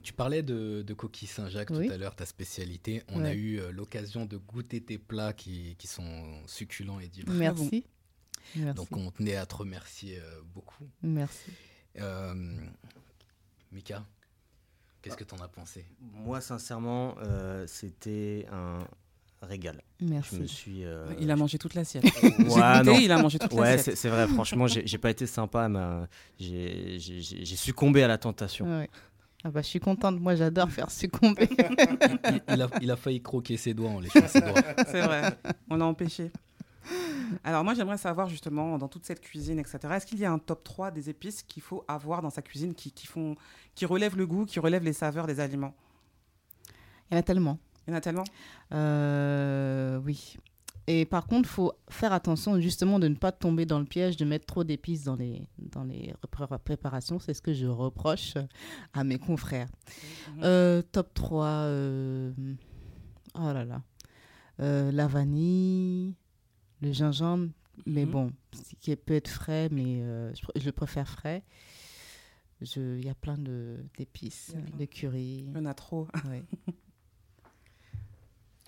[0.01, 1.85] tu parlais de, de coquille Saint-Jacques Oui.
[1.85, 3.03] tout à l'heure, ta spécialité.
[3.09, 7.35] On a eu l'occasion de goûter tes plats qui, qui sont succulents et divers.
[7.35, 7.85] merci
[8.55, 10.87] merci Donc on tenait à te remercier euh, beaucoup.
[11.01, 11.51] merci
[11.99, 12.33] Euh,
[13.71, 14.03] Mika,
[15.01, 15.85] qu'est-ce que tu en as pensé?
[16.01, 18.79] Moi, sincèrement, euh, c'était un
[19.41, 19.81] régal.
[19.99, 20.85] Je me merci suis.
[20.85, 22.03] euh, Il a mangé toute l'assiette.
[22.03, 22.97] Ouais, J'ai goûté, non.
[22.99, 23.95] il a mangé toute Ouais, l'assiette.
[23.95, 26.05] c'est c'est vrai, franchement, j'ai pas été sympa, mais euh,
[26.39, 28.65] j'ai succombé à la tentation.
[28.79, 28.89] Ouais.
[29.43, 31.47] Ah bah, je suis contente, moi j'adore faire succomber.
[31.51, 34.55] il, il a, il a failli croquer ses doigts en léchant ses doigts.
[34.87, 35.37] C'est vrai,
[35.69, 36.31] on l'a empêché.
[37.43, 39.79] Alors moi j'aimerais savoir justement dans toute cette cuisine, etc.
[39.91, 42.73] Est-ce qu'il y a un top 3 des épices qu'il faut avoir dans sa cuisine
[42.75, 43.35] qui, qui, font,
[43.73, 45.73] qui relèvent le goût, qui relèvent les saveurs des aliments?
[47.09, 47.59] Il y en a tellement.
[47.87, 48.23] Il y en a tellement?
[48.73, 50.37] Euh, oui.
[50.87, 54.17] Et par contre, il faut faire attention justement de ne pas tomber dans le piège
[54.17, 57.17] de mettre trop d'épices dans les, dans les pré- préparations.
[57.19, 58.35] C'est ce que je reproche
[58.93, 59.67] à mes confrères.
[60.43, 61.45] Euh, top 3.
[61.47, 62.31] euh,
[63.33, 63.81] Oh là là.
[64.61, 66.13] Euh, la vanille,
[66.85, 67.49] le gingembre,
[67.85, 68.11] Mais Mhm.
[68.11, 71.43] bon, ce qui peut être frais, mais euh, je, je le préfère frais.
[72.61, 74.77] Il y a plein de- d'épices, plein.
[74.77, 75.43] de curry.
[75.47, 76.07] Il y en a trop.
[76.29, 76.43] ouais.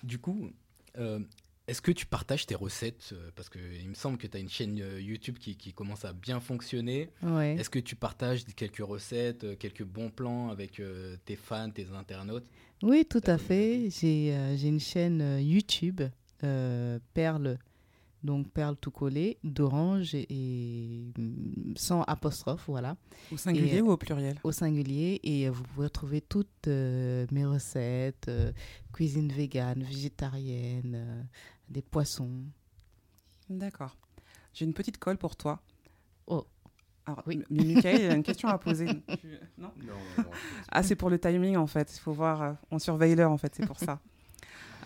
[0.03, 0.49] Du coup,
[0.97, 1.19] euh,
[1.67, 4.49] est-ce que tu partages tes recettes euh, Parce qu'il me semble que tu as une
[4.49, 7.09] chaîne YouTube qui, qui commence à bien fonctionner.
[7.23, 7.55] Ouais.
[7.55, 12.45] Est-ce que tu partages quelques recettes, quelques bons plans avec euh, tes fans, tes internautes?
[12.83, 13.89] Oui, tout à fait.
[13.89, 16.01] J'ai euh, j'ai une chaîne YouTube,
[16.43, 17.57] euh, Perle,
[18.23, 22.97] donc Perle tout collé, d'orange et, et, mm, sans apostrophe, voilà,
[23.31, 24.39] Au singulier Et- ou au pluriel?
[24.43, 25.19] au singulier.
[25.23, 28.51] Et euh, vous pouvez retrouver toutes euh, mes recettes, euh,
[28.93, 31.21] cuisine végane, végétarienne, euh,
[31.69, 32.43] des poissons.
[33.49, 33.95] D'accord.
[34.53, 35.61] J'ai une petite colle pour toi.
[36.27, 36.45] Oh.
[37.05, 37.41] Alors, Oui.
[37.49, 38.87] Michael, il a une question à poser.
[39.21, 39.71] Tu- Non?
[40.69, 41.95] Ah, c'est pour le timing en fait.
[41.95, 42.41] Il faut voir.
[42.41, 44.01] euh, on surveille l'heure en fait, c'est pour ça.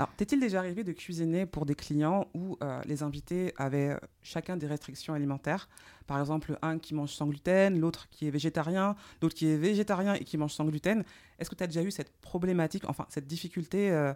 [0.02, 3.98] Alors, t'est-il déjà arrivé de cuisiner pour des clients où euh, les invités avaient euh,
[4.24, 5.70] chacun des restrictions alimentaires?
[6.08, 10.16] Par exemple, un qui mange sans gluten, l'autre qui est végétarien, l'autre qui est végétarien
[10.16, 11.04] et qui mange sans gluten.
[11.38, 14.12] Est-ce que tu as déjà eu cette problématique, enfin cette difficulté euh,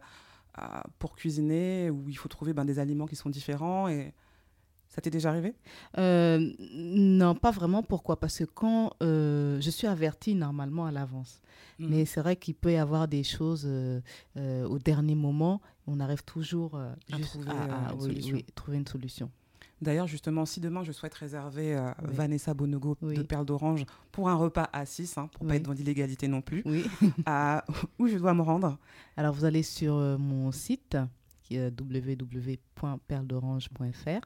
[0.97, 4.11] pour cuisiner où il faut trouver ben, des aliments qui sont différents et
[4.95, 5.53] ça t'est déjà arrivé?
[5.97, 7.83] Euh, non, pas vraiment.
[7.83, 8.17] Pourquoi?
[8.17, 11.41] Parce que quand euh, je suis avertie normalement à l'avance.
[11.79, 11.89] Mhm.
[11.89, 14.01] Mais c'est vrai qu'il peut y avoir des choses euh,
[14.65, 15.61] au dernier moment.
[15.87, 18.35] On arrive toujours euh, À juste trouver, à, à- euh, une oui, solution.
[18.35, 19.29] oui, trouver une solution.
[19.81, 22.13] D'ailleurs, justement, si demain je souhaite réserver euh, Oui.
[22.13, 25.57] Vanessa Bonogo de Perle d'Orange pour un repas à 6, hein, pour pas Oui.
[25.57, 26.63] être dans l'illégalité non plus,
[27.99, 28.77] où je dois me rendre?
[29.17, 30.97] Alors, vous allez sur mon site,
[31.43, 34.25] qui est www.perledorange.fr,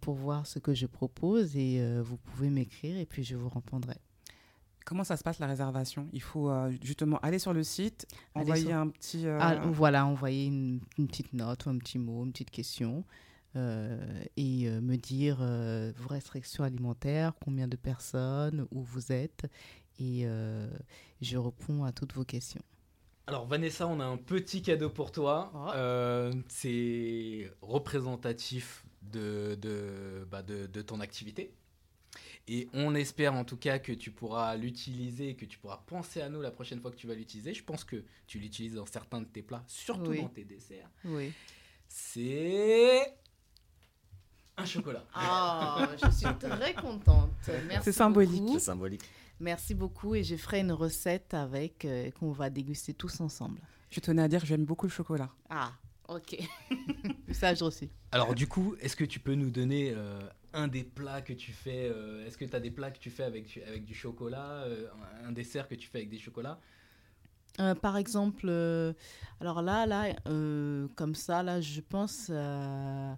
[0.00, 3.96] pour voir ce que je propose et vous pouvez m'écrire et puis je vous répondrai.
[4.84, 6.08] Comment ça se passe la réservation?
[6.12, 9.26] Il faut euh, justement aller sur le site, Aller envoyer sur- un petit.
[9.26, 13.04] euh, Ah, voilà, envoyer une, une petite note ou un petit mot, une petite question
[13.56, 13.98] euh,
[14.36, 19.46] et euh, me dire euh, vos restrictions alimentaires, combien de personnes, où vous êtes
[20.00, 20.68] et euh,
[21.22, 22.62] je réponds à toutes vos questions.
[23.26, 25.50] Alors Vanessa, on a un petit cadeau pour toi.
[25.54, 25.70] Oh.
[25.76, 31.54] Euh, c'est représentatif de, de, bah, de, de ton activité.
[32.46, 36.28] Et on espère en tout cas que tu pourras l'utiliser, que tu pourras penser à
[36.28, 37.54] nous la prochaine fois que tu vas l'utiliser.
[37.54, 40.20] Je pense que tu l'utilises dans certains de tes plats, surtout Oui.
[40.22, 40.90] dans tes desserts.
[41.06, 41.32] Oui.
[41.88, 43.14] C'est
[44.56, 45.04] un chocolat.
[45.14, 47.30] Ah, je suis très contente.
[47.66, 48.42] Merci C'est symbolique.
[48.52, 49.02] C'est symbolique.
[49.40, 53.60] Merci beaucoup et je ferai une recette avec euh, qu'on va déguster tous ensemble.
[53.90, 55.30] Je tenais à dire que j'aime beaucoup le chocolat.
[55.50, 55.72] Ah,
[56.08, 56.36] ok.
[57.28, 57.88] Message reçu.
[58.12, 60.20] Alors du coup, est-ce que tu peux nous donner euh,
[60.54, 63.10] un des plats que tu fais euh, Est-ce que tu as des plats que tu
[63.10, 64.86] fais avec, avec du chocolat euh,
[65.24, 66.58] Un dessert que tu fais avec des chocolats?
[67.60, 68.48] Euh, par exemple,
[69.40, 70.14] alors là, là,
[70.96, 73.16] comme ça, là, je pense à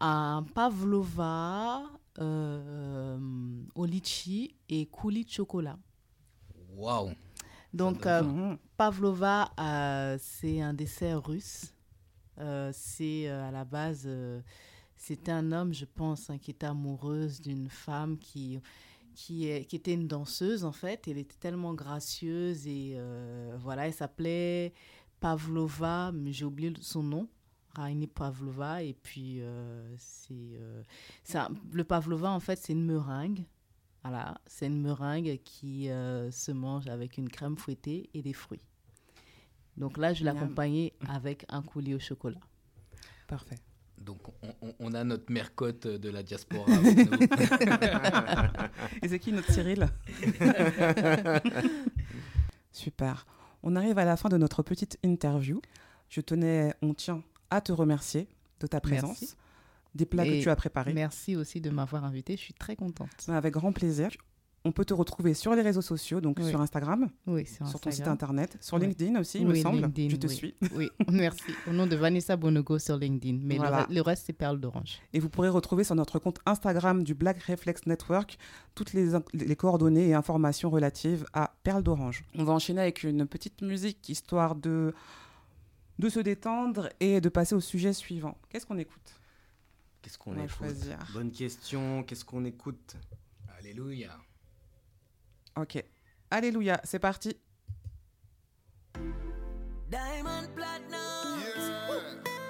[0.00, 1.82] un pavlova
[2.18, 5.78] au litchi et coulis de chocolat.
[6.74, 7.12] Waouh
[7.74, 8.06] Donc,
[8.76, 9.50] pavlova,
[10.18, 11.74] c'est un dessert russe.
[12.72, 14.08] C'est à la base,
[14.96, 18.60] c'était un homme, je pense, hein, qui était amoureuse d'une femme qui,
[19.14, 21.06] qui, est, qui était une danseuse, en fait.
[21.08, 24.72] Elle était tellement gracieuse et euh, voilà, elle s'appelait
[25.20, 27.28] Pavlova, mais j'ai oublié son nom.
[27.74, 28.82] Raini Pavlova.
[28.82, 30.82] Et puis, euh, c'est, euh,
[31.72, 33.44] le Pavlova, en fait, c'est une meringue.
[34.02, 38.66] Voilà, c'est une meringue qui euh, se mange avec une crème fouettée et des fruits.
[39.78, 42.40] Donc là, je l'accompagnais avec un coulis au chocolat.
[43.26, 43.58] Parfait.
[43.98, 44.20] Donc
[44.80, 47.18] on, a notre mercotte de la diaspora avec nous.
[49.02, 49.88] Et c'est qui notre Cyril?
[52.72, 53.26] Super.
[53.62, 55.62] On arrive à la fin de notre petite interview.
[56.10, 58.28] Je tenais, on tient à te remercier
[58.60, 59.36] de ta présence, Merci.
[59.94, 60.92] des plats que tu as préparés.
[60.92, 62.36] Merci aussi de m'avoir invité.
[62.36, 63.08] Je suis très contente.
[63.28, 64.10] Avec grand plaisir.
[64.66, 66.48] On peut te retrouver sur les réseaux sociaux, donc Oui.
[66.48, 68.86] sur Instagram, Oui, sur, sur ton site internet, sur Oui.
[68.86, 69.82] LinkedIn aussi, il me Oui, semble.
[69.82, 70.34] LinkedIn, Je te oui.
[70.34, 70.54] suis.
[70.74, 71.42] Oui, merci.
[71.68, 73.40] Au nom de Vanessa Bonogo sur LinkedIn.
[73.42, 73.82] Mais le Voilà.
[73.84, 75.00] re- le, reste, c'est Perle d'Orange.
[75.12, 78.38] Et vous pourrez retrouver sur notre compte Instagram du Black Reflex Network
[78.74, 82.24] toutes les, coordonnées et informations relatives à Perle d'Orange.
[82.34, 84.94] On va enchaîner avec une petite musique histoire de,
[85.98, 88.38] de se détendre et de passer au sujet suivant.
[88.48, 89.20] Qu'est-ce qu'on écoute?
[90.00, 90.48] Qu'est-ce On qu'on écoute?
[90.56, 90.96] choisir.
[91.12, 92.02] Bonne question.
[92.02, 92.96] Qu'est-ce qu'on écoute?
[93.58, 94.16] Alléluia.
[95.56, 95.82] Ok.
[96.30, 97.36] Alléluia, c'est parti.
[99.88, 101.38] Diamond platinum.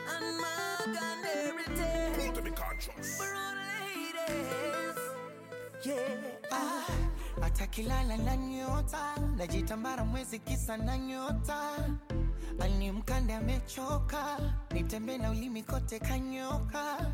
[0.09, 2.14] And Morgan everything.
[3.19, 4.99] For all ladies.
[5.85, 6.51] Yeah.
[6.51, 6.87] Ah,
[7.43, 9.14] atakilala na nyota.
[9.37, 11.61] Najitambara mwezi kisa na nyota.
[12.61, 14.38] Alimkande amechoka.
[14.71, 17.12] Nitembe na ulimi kote kanyoka.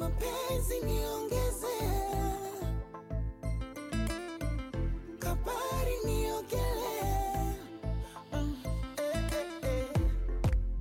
[0.00, 1.76] Mapenzi niongeze,
[8.32, 8.54] Mm,
[8.98, 9.86] eh, eh, eh.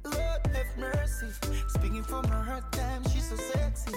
[0.04, 1.28] Lord have mercy.
[1.70, 2.04] Speaking
[3.12, 3.94] she's so sexy.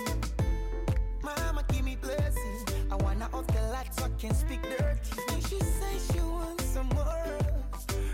[1.22, 2.64] Mama, give me blessing.
[2.92, 5.40] I wanna off the lights so I can speak dirty.
[5.48, 7.38] She says she wants some more.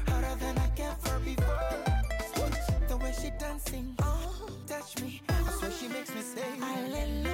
[0.08, 1.84] Harder than I can for before.
[2.88, 5.20] The way she dancing, oh, touch me.
[5.28, 7.31] I swear she makes me say.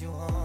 [0.00, 0.37] You on.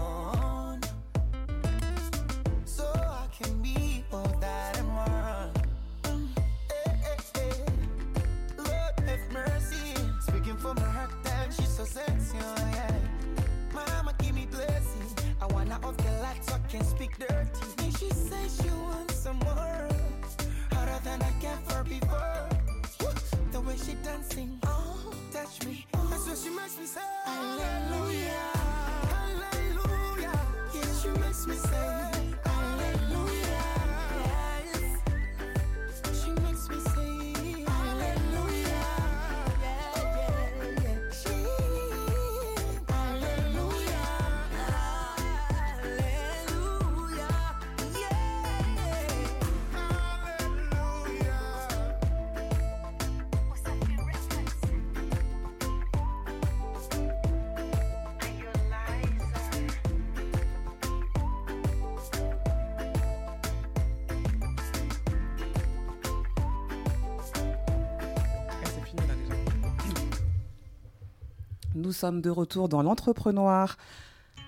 [71.84, 73.76] Nous sommes de retour dans l'entrepreneur,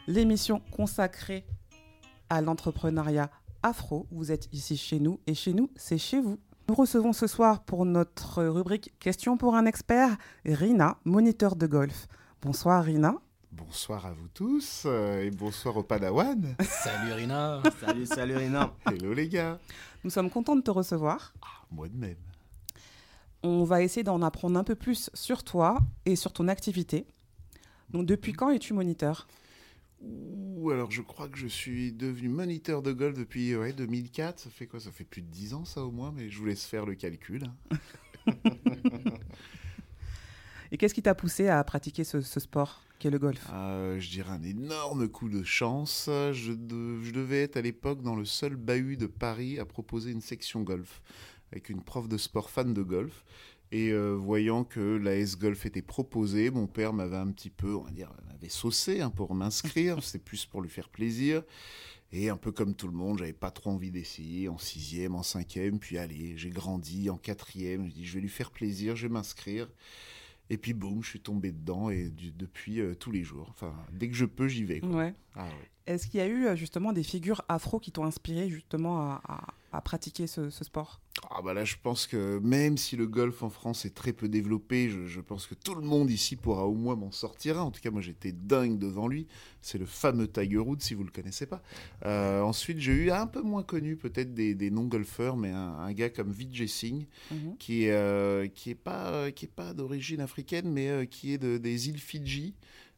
[0.07, 1.45] l'émission consacrée
[2.31, 3.31] à l'entrepreneuriat
[3.63, 4.07] afro.
[4.11, 6.39] Vous êtes ici chez nous et chez nous, c'est chez vous.
[6.67, 12.09] Nous recevons ce soir pour notre rubrique Question pour un expert, Rina, moniteur de golf.
[12.41, 13.17] Bonsoir Rina.
[13.53, 16.57] Bonsoir à vous tous euh, et bonsoir au Padawan.
[16.63, 17.61] Salut Rina.
[17.83, 18.73] Salut, salut Rina.
[18.87, 19.59] Hello les gars.
[20.05, 21.35] Nous sommes contents de te recevoir.
[21.71, 22.17] Moi de même.
[23.43, 27.07] On va essayer d'en apprendre un peu plus sur toi et sur ton activité.
[27.91, 29.27] Donc depuis quand es-tu moniteur?
[30.03, 34.39] Ouh, alors je crois que je suis devenu moniteur de golf depuis ouais, 2004.
[34.41, 34.81] Ça fait quoi?
[34.81, 36.95] Ça fait plus de 10 ans ça au moins, mais je vous laisse faire le
[36.95, 37.51] calcul.
[40.73, 43.47] Et qu'est-ce qui t'a poussé à pratiquer ce, ce sport qu'est le golf?
[43.53, 46.07] Euh, je dirais un énorme coup de chance.
[46.33, 50.11] Je, de- je devais être à l'époque dans le seul bahut de Paris à proposer
[50.11, 51.03] une section golf
[51.53, 53.25] avec une prof de sport fan de golf.
[53.73, 57.83] Et euh, voyant que l'AS Golf était proposée, mon père m'avait un petit peu, on
[57.83, 60.03] va dire, m'avait saucé hein, pour m'inscrire.
[60.05, 61.43] C'était plus pour lui faire plaisir.
[62.13, 65.25] Et un peu comme tout le monde, j'avais pas trop envie d'essayer en sixième, en
[65.25, 65.81] cinquième.
[65.81, 67.87] Puis allez, j'ai grandi en quatrième.
[67.89, 69.69] Je dis, je vais lui faire plaisir, je vais m'inscrire.
[70.49, 73.49] Et puis boum, je suis tombé dedans et du- depuis euh, tous les jours.
[73.51, 74.79] Enfin, dès que je peux, j'y vais.
[74.79, 74.91] quoi.
[74.91, 75.15] Ouais.
[75.35, 75.71] Ah ouais.
[75.87, 79.23] Est-ce qu'il y a eu euh, justement des figures afro qui t'ont inspiré justement à,
[79.29, 81.01] à- à pratiquer ce, ce sport?
[81.31, 84.29] Ah bah là, je pense que même si le golf en France est très peu
[84.29, 87.59] développé, je, je pense que tout le monde ici pourra au moins m'en sortir.
[87.65, 89.27] En tout cas, moi, j'étais dingue devant lui.
[89.63, 91.63] C'est le fameux Tiger Woods, si vous le connaissez pas.
[92.05, 95.93] Euh, ensuite, j'ai eu un peu moins connu peut-être des, des non-golfeurs, mais un, un
[95.93, 97.57] gars comme Vijay Singh, Mhm.
[97.59, 101.39] qui est, euh, qui est pas, euh, qui est pas d'origine africaine, mais qui est
[101.39, 102.55] de- des îles Fidji.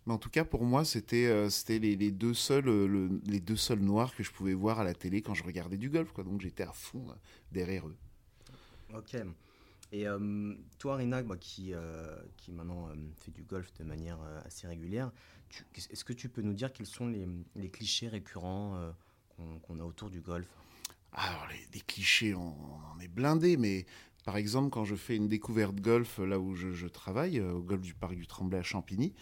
[0.09, 3.21] Mais en tout cas, pour moi, c'était euh, c'était les, les deux seuls, euh, le-
[3.27, 5.91] les deux seuls noirs que je pouvais voir à la télé quand je regardais du
[5.91, 6.13] golf.
[6.13, 6.25] Quoi.
[6.25, 7.15] Donc j'étais à fond euh,
[7.53, 7.97] derrière eux.
[8.95, 9.17] Ok.
[9.93, 14.67] Et euh, toi, Rina, bah, qui, euh, qui maintenant fait du golf de manière assez
[14.67, 15.13] régulière,
[15.75, 18.93] est-ce que tu peux nous dire quels sont les, les clichés récurrents
[19.63, 20.49] qu'on a autour du golf?
[21.13, 23.87] Alors, les, clichés, on, on en est blindé, mais
[24.25, 27.81] par exemple, quand je fais une découverte golf là où je, je travaille, au golf
[27.83, 29.15] du Parc du Tremblay à Champigny,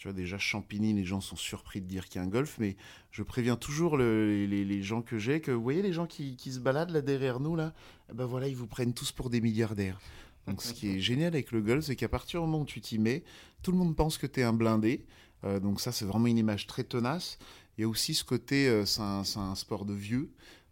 [0.00, 2.56] tu vois, déjà, Champigny, les gens sont surpris de dire qu'il y a un golf,
[2.58, 2.74] mais
[3.10, 6.36] je préviens toujours le- les, les gens que j'ai que, vous voyez, les gens qui,
[6.36, 7.74] qui se baladent là derrière nous, là,
[8.10, 10.00] eh ben voilà, ils vous prennent tous pour des milliardaires.
[10.46, 12.80] Donc, ce qui est génial avec le golf, c'est qu'à partir du moment où tu
[12.80, 13.24] t'y mets,
[13.62, 15.04] tout le monde pense que tu es un blindé.
[15.44, 17.38] Euh, donc, ça, c'est vraiment une image très tenace.
[17.76, 20.30] Il y a aussi ce côté, euh, c'est un, sport de vieux.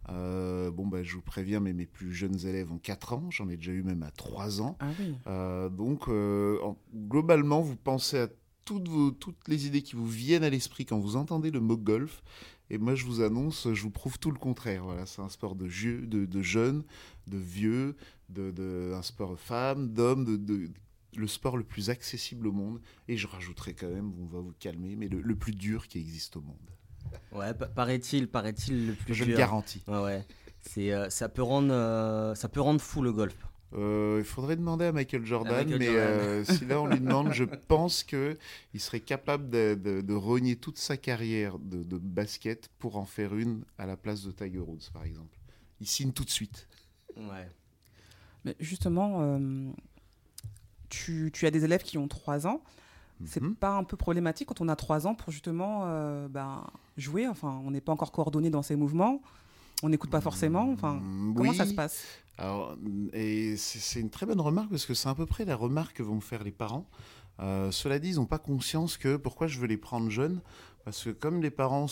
[0.09, 3.31] Euh, bon, bah, je vous préviens, mais mes plus jeunes élèves ont 4 ans.
[3.31, 4.79] J'en ai déjà eu même à 3 ans.
[4.81, 5.15] Ah oui.
[5.27, 8.29] Euh, donc, euh, en- globalement, vous pensez à
[8.69, 11.77] toutes, vos, toutes les idées qui vous viennent à l'esprit quand vous entendez le mot
[11.79, 12.23] golf.
[12.71, 14.85] Et moi, je vous annonce, je vous prouve tout le contraire.
[14.85, 16.85] Voilà, c'est un sport de, jeu, de, de jeunes,
[17.27, 17.97] de vieux,
[18.29, 20.69] de, de- un sport de femmes, d'hommes, de, de-
[21.17, 22.79] le sport le plus accessible au monde.
[23.09, 25.99] Et je rajouterai quand même, on va vous calmer, mais le, le plus dur qui
[25.99, 26.57] existe au monde.
[27.33, 29.33] Ouais, pa- paraît-il, paraît-il le plus Je dur.
[29.33, 29.83] le garantis.
[29.89, 30.27] Ouais, ouais.
[30.61, 33.35] C'est, euh, ça peut rendre, euh, ça peut rendre fou le golf.
[33.75, 36.09] Euh, il faudrait demander à Michael Jordan, À Michael mais Jordan.
[36.11, 38.39] euh, si là on lui demande, je pense que
[38.73, 43.05] il serait capable de, de- de rogner toute sa carrière de, de basket pour en
[43.05, 45.37] faire une à la place de Tiger Woods, par exemple.
[45.81, 46.67] Il signe tout de suite.
[47.17, 47.51] Ouais.
[48.45, 49.71] Mais justement, euh,
[50.89, 52.63] tu, tu as des élèves qui ont 3 ans.
[53.27, 53.57] C'est Mhm.
[53.57, 56.65] pas un peu problématique quand on a 3 ans pour justement euh, ben,
[56.97, 59.21] jouer Enfin, on n'est pas encore coordonné dans ses mouvements.
[59.83, 60.71] On n'écoute pas forcément.
[60.73, 62.05] Enfin, Mm, comment ça se passe?
[62.39, 62.77] Alors,
[63.13, 66.05] et c'est une très bonne remarque parce que c'est à peu près la remarque que
[66.05, 66.89] vont faire les parents.
[67.41, 70.41] Euh, cela dit, ils n'ont pas conscience que pourquoi je veux les prendre jeunes.
[70.85, 71.87] Parce que comme les parents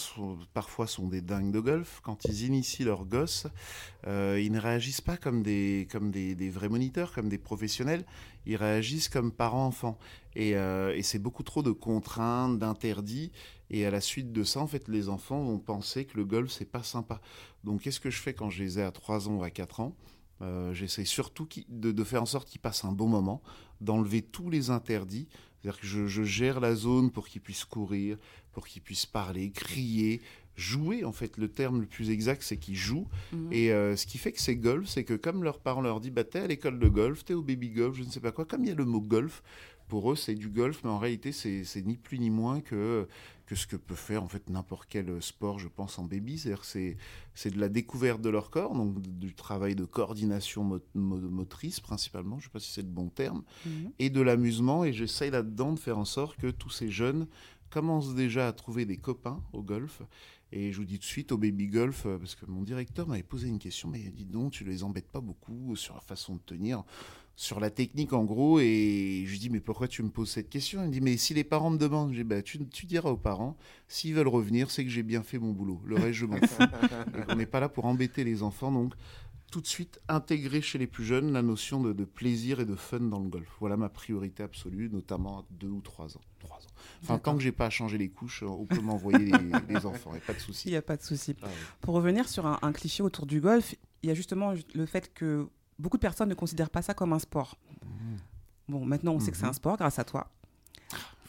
[0.55, 3.47] parfois sont des dingues de golf, quand ils initient leurs gosses,
[4.07, 8.07] euh, ils ne réagissent pas comme des, comme des, vrais moniteurs, comme des professionnels.
[8.47, 9.99] Ils réagissent comme parents-enfants.
[10.35, 13.33] Et, euh, et c'est beaucoup trop de contraintes, d'interdits.
[13.69, 16.51] Et à la suite de ça, en fait, les enfants vont penser que le golf,
[16.51, 17.21] c'est pas sympa.
[17.65, 19.81] Donc, qu'est-ce que je fais quand je les ai à 3 ans ou à 4
[19.81, 19.95] ans?
[20.43, 23.43] Euh, J'essaie surtout de, de faire en sorte qu'ils passent un bon moment,
[23.81, 25.29] d'enlever tous les interdits.
[25.61, 28.19] C'est-à-dire que je, je gère la zone pour qu'ils puissent courir,
[28.53, 30.21] pour qu'ils puissent parler, crier,
[30.55, 31.05] jouer.
[31.05, 33.09] En fait, le terme le plus exact, c'est qu'ils jouent.
[33.33, 33.53] Mhm.
[33.53, 36.13] Et euh, ce qui fait que c'est golf, c'est que comme leurs parents leur disent,
[36.13, 38.45] bah, t'es à l'école de golf, t'es au baby golf, je ne sais pas quoi,
[38.45, 39.43] comme il y a le mot golf,
[39.89, 43.07] pour eux, c'est du golf, mais en réalité, c'est ni plus ni moins que,
[43.47, 46.37] que ce que peut faire en fait n'importe quel sport, je pense, en baby.
[46.39, 46.97] C'est-à-dire c'est-
[47.35, 51.79] c'est de la découverte de leur corps, donc du travail de coordination mo- mo- motrice
[51.81, 53.93] principalement, je ne sais pas si c'est le bon terme, Mhm.
[54.01, 54.85] et de l'amusement.
[54.85, 57.27] Et j'essaye là-dedans de faire en sorte que tous ces jeunes
[57.71, 60.03] commencent déjà à trouver des copains au golf.
[60.53, 63.25] Et je vous dis tout de suite au baby golf, parce que mon directeur m'avait
[63.25, 66.41] posé une question, mais dis donc, tu les embêtes pas beaucoup sur la façon de
[66.41, 66.85] tenir,
[67.37, 68.59] sur la technique en gros.
[68.61, 70.83] Et je lui dis, mais pourquoi tu me poses cette question?
[70.83, 73.11] Il me dit, mais si les parents me demandent, je dis, bah, tu, tu diras
[73.11, 73.57] aux parents,
[73.89, 75.81] s'ils veulent revenir, c'est que j'ai bien fait mon boulot.
[75.85, 76.63] Le reste, je m'en fous.
[77.29, 78.95] On n'est pas là pour embêter les enfants, donc
[79.53, 82.75] tout de suite intégrer chez les plus jeunes la notion de, de plaisir et de
[82.75, 83.47] fun dans le golf.
[83.61, 86.21] Voilà ma priorité absolue, notamment à deux ou trois ans.
[86.41, 86.75] Trois ans.
[87.03, 90.15] Enfin, tant que j'ai pas à changer les couches, on peut m'envoyer les, les enfants,
[90.17, 90.69] et pas de Il souci.
[90.71, 91.37] n'y a pas de souci.
[91.43, 91.53] Ah oui.
[91.81, 95.15] Pour revenir sur un, un cliché autour du golf, il y a justement le fait
[95.15, 95.47] que
[95.79, 97.57] beaucoup de personnes ne considèrent pas ça comme un sport.
[98.69, 99.51] Bon, maintenant on sait que c'est Mhm.
[99.51, 100.29] un sport grâce à toi.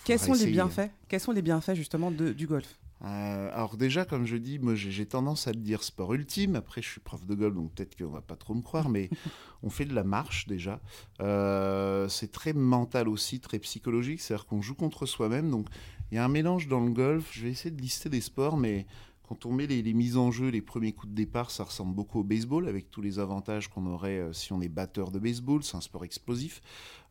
[0.03, 0.89] Quels sont les bienfaits?
[1.07, 2.79] Quels sont les bienfaits justement de- du golf?
[3.03, 6.55] Euh, alors déjà, comme je dis, moi j'ai tendance à le dire sport ultime.
[6.55, 9.09] Après, je suis prof de golf, donc peut-être qu'on va pas trop me croire, mais
[9.63, 10.79] on fait de la marche déjà.
[11.21, 14.21] Euh, c'est très mental aussi, très psychologique.
[14.21, 15.51] C'est-à-dire qu'on joue contre soi-même.
[15.51, 15.67] Donc
[16.11, 17.29] il y a un mélange dans le golf.
[17.33, 18.87] Je vais essayer de lister des sports, mais
[19.27, 21.93] quand on met les, les mises en jeu, les premiers coups de départ, ça ressemble
[21.93, 25.19] beaucoup au baseball, avec tous les avantages qu'on aurait euh, si on est batteur de
[25.19, 25.63] baseball.
[25.63, 26.61] C'est un sport explosif.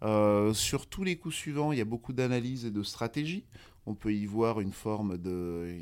[0.02, 3.44] Euh, sur tous les coups suivants, il y a beaucoup d'analyse et de stratégie.
[3.84, 5.78] On peut y voir une forme de,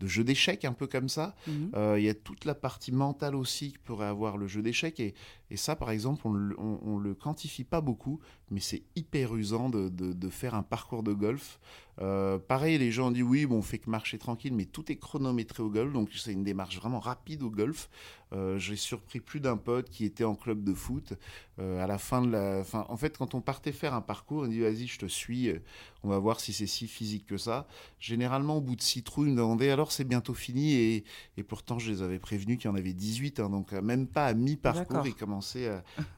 [0.00, 1.34] jeu d'échecs un peu comme ça.
[1.46, 1.70] Mhm.
[1.74, 5.00] Euh, Il y a toute la partie mentale aussi que pourrait avoir le jeu d'échecs.
[5.00, 5.14] Et,
[5.50, 8.20] et ça, par exemple, on on le quantifie pas beaucoup,
[8.50, 11.58] mais c'est hyper usant de, de- de faire un parcours de golf.
[12.00, 14.96] Euh, pareil, les gens disent oui, bon, on fait que marcher tranquille, mais tout est
[14.96, 17.88] chronométré au golf, donc c'est une démarche vraiment rapide au golf.
[18.32, 21.14] Euh, J'ai surpris plus d'un pote qui était en club de foot.
[21.58, 24.42] Euh, à la fin de la, fin, en fait, quand on partait faire un parcours,
[24.44, 25.50] on dit vas-y, je te suis,
[26.04, 27.66] on va voir si c'est si physique que ça.
[27.98, 31.04] Généralement, au bout de six trous, ils me demandaient alors c'est bientôt fini, et,
[31.36, 34.26] et pourtant je les avais prévenus qu'il y en avait 18, hein, donc même pas
[34.26, 35.37] à mi-parcours, ils commençaient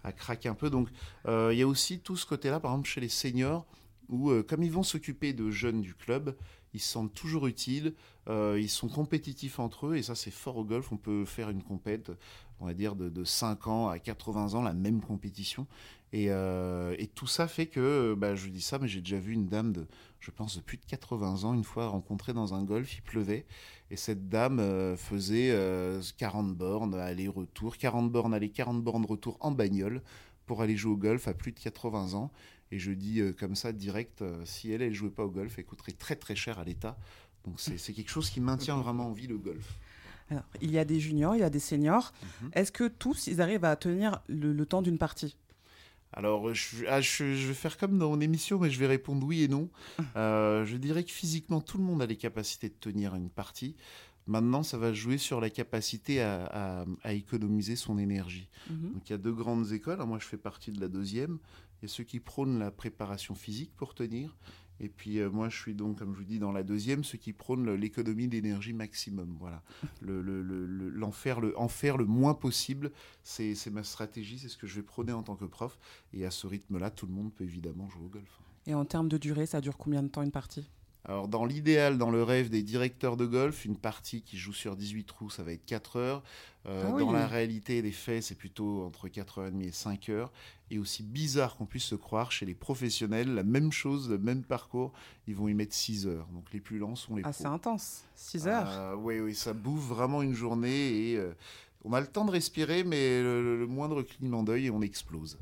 [0.05, 0.71] à, craquer un peu.
[0.71, 0.89] Donc
[1.27, 3.66] euh, il y a aussi tout ce côté-là, par exemple chez les seniors,
[4.09, 6.37] où euh, comme ils vont s'occuper de jeunes du club,
[6.73, 7.95] ils se sentent toujours utiles,
[8.29, 11.51] euh, ils sont compétitifs entre eux, et ça c'est fort au golf, on peut faire
[11.51, 12.12] une compète,
[12.61, 15.66] on va dire de, de 5 ans à 80 ans, la même compétition.
[16.12, 19.47] Et, et tout ça fait que, bah, je dis ça, mais j'ai déjà vu une
[19.47, 19.87] dame de,
[20.18, 23.47] je pense, de plus de 80 ans, une fois rencontrée dans un golf, il pleuvait,
[23.91, 29.36] et cette dame euh, faisait euh, 40 bornes aller-retour, 40 bornes aller, 40 bornes retour
[29.41, 30.03] en bagnole
[30.47, 32.30] pour aller jouer au golf à plus de 80 ans.
[32.70, 35.59] Et je dis euh, comme ça direct, euh, si elle, elle jouait pas au golf,
[35.59, 36.97] elle coûterait très très cher à l'État.
[37.45, 39.78] Donc c'est quelque chose qui maintient vraiment en vie le golf.
[40.30, 42.12] Alors, il y a des juniors, il y a des seniors.
[42.43, 42.51] Mhm.
[42.53, 45.36] Est-ce que tous, ils arrivent à tenir le, le temps d'une partie?
[46.13, 49.25] Alors, je, ah, je- je vais faire comme dans mon émission, mais je vais répondre
[49.27, 49.69] oui et non.
[50.17, 53.77] Euh, je dirais que physiquement, tout le monde a les capacités de tenir une partie.
[54.27, 56.45] Maintenant, ça va jouer sur la capacité à,
[56.83, 58.49] à- à économiser son énergie.
[58.69, 58.93] Mhm.
[58.95, 59.99] Donc, il y a deux grandes écoles.
[60.05, 61.39] Moi, je fais partie de la deuxième.
[61.83, 64.37] Il y a ceux qui prônent la préparation physique pour tenir.
[64.83, 67.18] Et puis, euh, moi, je suis donc, comme je vous dis, dans la deuxième, ceux
[67.18, 69.37] qui prônent l'économie d'énergie maximum.
[69.39, 69.62] Voilà.
[70.01, 70.43] Le, le-
[72.07, 72.91] moins possible,
[73.22, 75.78] c'est ma stratégie, c'est ce que je vais prôner en tant que prof.
[76.12, 78.41] Et à ce rythme-là, tout le monde peut évidemment jouer au golf.
[78.66, 80.68] Et en termes de durée, ça dure combien de temps une partie?
[81.07, 84.77] Alors, dans l'idéal, dans le rêve des directeurs de golf, une partie qui joue sur
[84.77, 86.23] 18 trous, ça va être 4 heures.
[86.67, 87.03] Euh, Ah oui.
[87.03, 90.31] Dans la réalité, les faits, c'est plutôt entre 4h30 et 5 heures.
[90.71, 94.43] Et aussi bizarre qu'on puisse se croire, chez les professionnels, la même chose, le même
[94.45, 94.93] parcours,
[95.27, 96.27] ils vont y mettre 6 heures.
[96.35, 97.43] Donc, les plus lents sont les Ah, pros.
[97.43, 98.05] c'est intense.
[98.15, 98.69] 6 heures.
[98.69, 101.33] Euh, oui, oui, ça bouffe vraiment une journée et euh,
[101.85, 104.83] on a le temps de respirer, mais le, le- le moindre clignement d'œil et on
[104.83, 105.39] explose.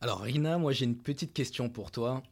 [0.00, 2.22] Alors Rina, moi j'ai une petite question pour toi.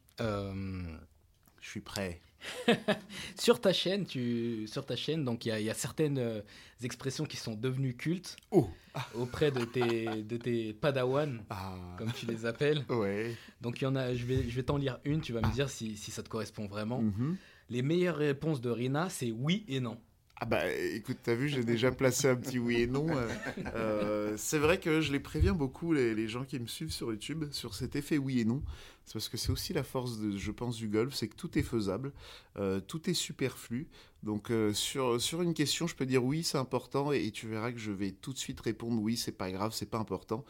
[1.61, 2.19] Je suis prêt.
[3.39, 6.17] sur ta chaîne, tu, sur ta chaîne, donc il y, a- il y a certaines
[6.17, 6.41] euh,
[6.83, 8.67] expressions qui sont devenues cultes Oh
[9.15, 12.83] auprès de tes, de tes padawans, Ah, comme tu les appelles.
[12.89, 13.35] ouais.
[13.61, 15.51] Donc il y en a, je vais, je vais t'en lire une, tu vas me
[15.53, 17.01] dire si, si ça te correspond vraiment.
[17.01, 17.37] Mhm.
[17.69, 19.97] Les meilleures réponses de Rina, c'est oui et non.
[20.43, 23.05] Ah bah écoute, t'as vu, j'ai déjà placé un petit oui et non.
[23.15, 23.27] euh,
[23.75, 27.11] euh, c'est vrai que je les préviens beaucoup, les, les gens qui me suivent sur
[27.11, 28.63] YouTube, sur cet effet oui et non.
[29.05, 31.59] C'est parce que c'est aussi la force, de, je pense, du golf, c'est que tout
[31.59, 32.11] est faisable,
[32.57, 33.87] euh, tout est superflu.
[34.23, 37.77] Donc sur, sur une question, je peux dire oui, c'est important, et, tu verras que
[37.77, 40.43] je vais tout de suite répondre oui, c'est pas grave, c'est pas important.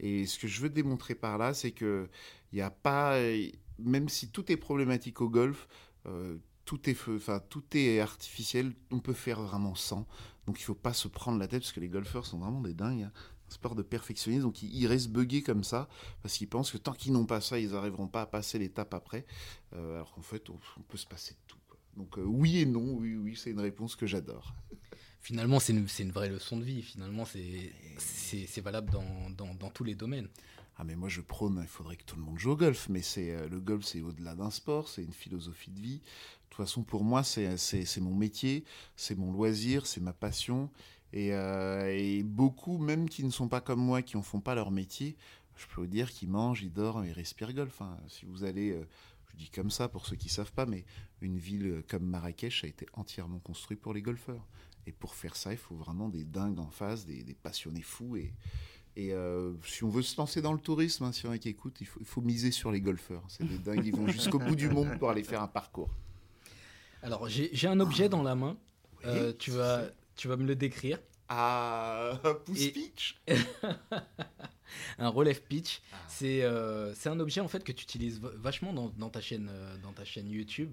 [0.00, 2.08] Et ce que je veux démontrer par là, c'est que
[2.52, 3.16] il y a pas,
[3.78, 5.68] même si tout est problématique au golf,
[6.66, 10.06] tout est feu, enfin tout est artificiel, on peut faire vraiment sans.
[10.46, 12.74] Donc il faut pas se prendre la tête parce que les golfeurs sont vraiment des
[12.74, 13.04] dingues.
[13.04, 13.12] hein.
[13.48, 15.88] Un sport de perfectionnisme, donc ils, ils restent buggés comme ça
[16.22, 18.92] parce qu'ils pensent que tant qu'ils n'ont pas ça, ils n'arriveront pas à passer l'étape
[18.92, 19.24] après.
[19.72, 21.58] Euh, alors qu'en fait, on, on peut se passer de tout.
[21.68, 21.78] quoi.
[21.96, 24.52] Donc euh, oui et non, oui, oui, c'est une réponse que j'adore.
[25.20, 26.82] Finalement, c'est une, une vraie leçon de vie.
[26.82, 27.24] Finalement,
[27.98, 30.28] c'est valable dans, dans, dans tous les domaines.
[30.78, 33.00] Ah mais moi je prône, il faudrait que tout le monde joue au golf, mais
[33.00, 36.02] c'est euh, le golf c'est au-delà d'un sport, c'est une philosophie de vie.
[36.50, 38.64] De toute façon pour moi c'est mon métier,
[38.96, 40.70] c'est mon loisir, c'est ma passion.
[41.12, 44.70] Et, euh, beaucoup même qui ne sont pas comme moi, qui en font pas leur
[44.70, 45.16] métier,
[45.56, 47.80] je peux vous dire qu'ils mangent, ils dorment, ils respirent golf.
[47.82, 47.96] hein.
[48.08, 48.86] Si vous allez, euh,
[49.32, 50.84] je dis comme ça pour ceux qui savent pas, mais
[51.20, 54.46] une ville comme Marrakech a été entièrement construite pour les golfeurs.
[54.86, 58.16] Et pour faire ça, il faut vraiment des dingues en face, des, passionnés fous
[58.96, 61.86] et euh, si on veut se lancer dans le tourisme, hein, si on écoute, il
[61.86, 63.22] faut, il faut miser sur les golfeurs.
[63.28, 65.90] C'est des dingues, ils vont jusqu'au bout du monde pour aller faire un parcours.
[67.02, 68.56] Alors, j'ai un objet dans la main.
[69.04, 69.84] Euh, tu, vas,
[70.16, 70.98] tu vas me le décrire.
[71.28, 73.20] Ah, pouce Et- pitch
[74.98, 75.80] Un relève pitch.
[75.92, 75.96] Ah.
[76.08, 79.20] C'est euh, c'est un objet en fait que tu utilises va- vachement dans, dans ta
[79.20, 80.72] chaîne euh, dans ta chaîne YouTube.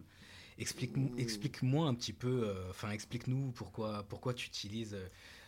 [0.60, 2.54] Explique explique-moi un petit peu.
[2.70, 4.96] Enfin, explique-nous pourquoi pourquoi tu utilises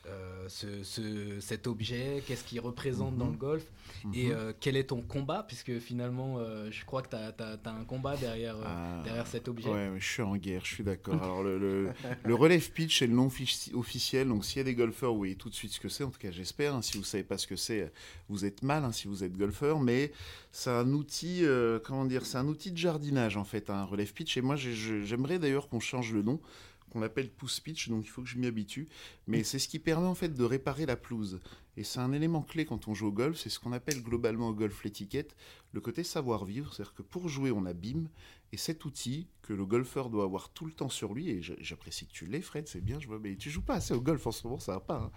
[0.08, 2.24] euh, ce, ce- cet objet.
[2.28, 3.32] Qu'est-ce qu'il représente dans Mhm.
[3.34, 3.64] le golf
[4.14, 4.32] et Mhm.
[4.36, 8.16] euh, quel est ton combat puisque finalement euh, je crois que tu as, un combat
[8.18, 9.70] derrière Ah, derrière cet objet.
[9.70, 11.16] Ouais, je suis en guerre, je suis d'accord.
[11.24, 11.90] Alors, le, le,
[12.24, 14.28] le relève pitch, c'est le nom offici- officiel.
[14.28, 16.04] Donc, s'il y a des golfeurs, vous voyez tout de suite ce que c'est.
[16.04, 16.76] En tout cas, j'espère.
[16.76, 16.82] hein.
[16.82, 17.92] Si vous savez pas ce que c'est,
[18.30, 19.80] vous êtes mal hein, si vous êtes golfeur.
[19.80, 20.12] Mais
[20.52, 21.44] c'est un outil,
[21.84, 24.38] comment dire, c'est un outil de jardinage, en fait, un relève pitch.
[24.38, 26.40] Et moi, j'aimerais d'ailleurs qu'on change le nom,
[26.96, 28.88] qu'on l'appelle pouce pitch, donc il faut que je m'y habitue.
[29.28, 31.42] Mais c'est ce qui permet en fait de réparer la pelouse.
[31.76, 34.48] Et c'est un élément clé quand on joue au golf, c'est ce qu'on appelle globalement
[34.48, 35.36] au golf l'étiquette,
[35.74, 36.74] le côté savoir-vivre.
[36.74, 38.08] C'est-à-dire que pour jouer, on abîme.
[38.54, 42.06] Et cet outil que le golfeur doit avoir tout le temps sur lui, et j'apprécie
[42.08, 44.26] que tu l'aies, Fred, c'est bien, je vois, mais tu joues pas assez au golf
[44.28, 44.96] en ce moment, ça va pas.
[44.98, 45.12] hein.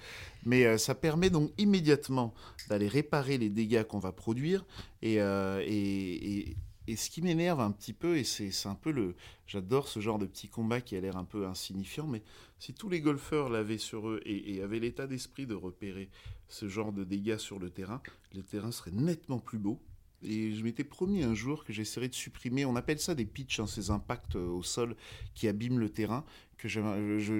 [0.44, 2.34] Mais euh, ça permet donc immédiatement
[2.68, 4.66] d'aller réparer les dégâts qu'on va produire.
[5.02, 6.56] Et, euh, et, et-
[6.88, 9.14] et ce qui m'énerve un petit peu, et c'est un peu le.
[9.46, 12.22] J'adore ce genre de petit combat qui a l'air un peu insignifiant, mais
[12.58, 16.08] si tous les golfeurs l'avaient sur eux et, avaient l'état d'esprit de repérer
[16.48, 18.02] ce genre de dégâts sur le terrain,
[18.34, 19.78] le terrain serait nettement plus beau.
[20.22, 23.60] Et je m'étais promis un jour que j'essaierais de supprimer, on appelle ça des pitchs,
[23.60, 24.96] hein, ces impacts euh, au sol
[25.34, 26.24] qui abîment le terrain,
[26.56, 26.80] que je,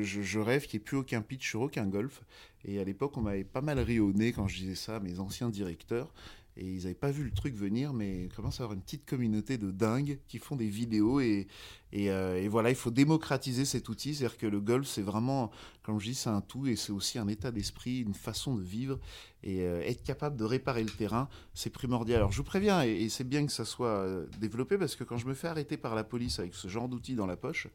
[0.03, 2.22] je- rêve qu'il n'y ait plus aucun pitch sur aucun golf.
[2.64, 3.84] Et à l'époque, on m'avait pas mal
[4.14, 6.12] nez quand je disais ça à mes anciens directeurs.
[6.59, 9.06] Et ils n'avaient pas vu le truc venir, mais il commence à avoir une petite
[9.06, 11.20] communauté de dingues qui font des vidéos.
[11.20, 11.46] Et,
[11.94, 14.14] euh, et voilà, il faut démocratiser cet outil.
[14.14, 15.52] C'est-à-dire que le golf, c'est vraiment,
[15.84, 16.66] comme je dis, c'est un tout.
[16.66, 18.98] Et c'est aussi un état d'esprit, une façon de vivre.
[19.44, 22.16] Et euh, être capable de réparer le terrain, c'est primordial.
[22.16, 25.16] Alors je vous préviens, et, c'est bien que ça soit euh, développé, parce que quand
[25.16, 27.68] je me fais arrêter par la police avec ce genre d'outil dans la poche,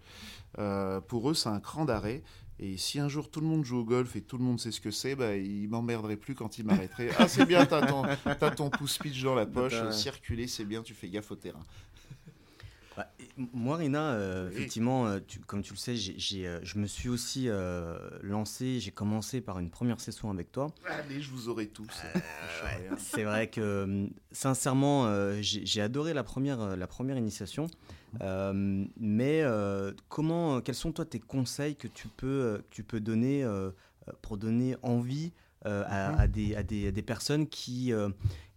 [1.08, 2.22] pour eux, c'est un cran d'arrêt.
[2.66, 4.72] Et si un jour tout le monde joue au golf et tout le monde sait
[4.72, 7.10] ce que c'est, bah, ils m'emmerderaient plus quand ils m'arrêteraient.
[7.18, 8.06] Ah, c'est bien, t'as ton,
[8.56, 11.60] ton pouce pitch dans la poche, euh, circuler, c'est bien, tu fais gaffe au terrain.
[12.96, 13.12] Bah,
[13.52, 14.56] moi, Rina, euh, Oui.
[14.56, 17.50] effectivement, euh, tu- comme tu le sais, euh, je me suis aussi
[18.22, 20.68] lancé, j'ai commencé par une première session avec toi.
[20.86, 22.02] Allez, je vous aurai tous.
[22.98, 25.10] C'est vrai que, sincèrement,
[25.42, 27.68] j'ai, adoré la première, la première initiation.
[28.22, 32.84] Euh, mais euh, comment, quels sont toi tes conseils que tu peux, euh, que tu
[32.84, 33.72] peux donner euh,
[34.08, 35.32] euh, pour donner envie
[35.66, 36.20] euh, à, Mhm.
[36.20, 38.10] à des, à, des, à des personnes qui, euh,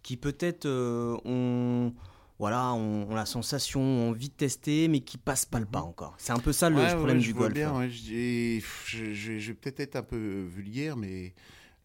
[0.03, 1.93] qui peut-être euh, ont,
[2.39, 5.81] voilà, ont, ont la sensation, ont envie de tester, mais qui passent pas le pas
[5.81, 6.15] encore?
[6.17, 6.81] C'est un peu ça le Mhm.
[6.83, 7.53] Ouais, problème ouais, du vois golf.
[7.55, 11.33] bien, ouais, je, et, pff, je- je- je vais peut-être être un peu vulgaire, mais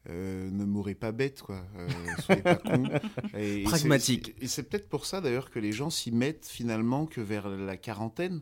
[0.09, 1.65] euh, ne mourrez pas bête, quoi.
[1.77, 1.89] Euh,
[2.25, 2.85] soyez pas con.
[3.39, 4.35] Et- Pragmatique.
[4.41, 7.77] Et c'est peut-être pour ça, d'ailleurs, que les gens s'y mettent finalement que vers la
[7.77, 8.41] quarantaine.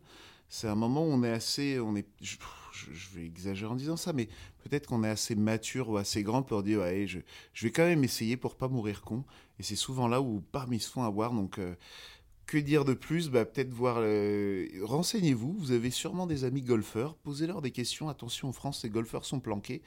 [0.48, 2.36] C'est un moment où on est assez, on est, je,
[2.72, 4.28] je- je vais exagérer en disant ça, mais
[4.64, 7.20] peut-être qu'on est assez mature ou assez grand pour dire, ouais, je,
[7.52, 9.24] je vais quand même essayer pour pas mourir con.
[9.58, 11.32] Et c'est souvent là où, parmi ils se font avoir.
[11.32, 11.74] Donc, euh,
[12.46, 13.28] que dire de plus?
[13.30, 13.98] Bah, Peut-être voir.
[14.00, 15.52] euh, Renseignez-vous.
[15.56, 17.14] Vous avez sûrement des amis golfeurs.
[17.14, 18.08] Posez-leur des questions.
[18.08, 19.82] Attention, en France, les golfeurs sont planqués.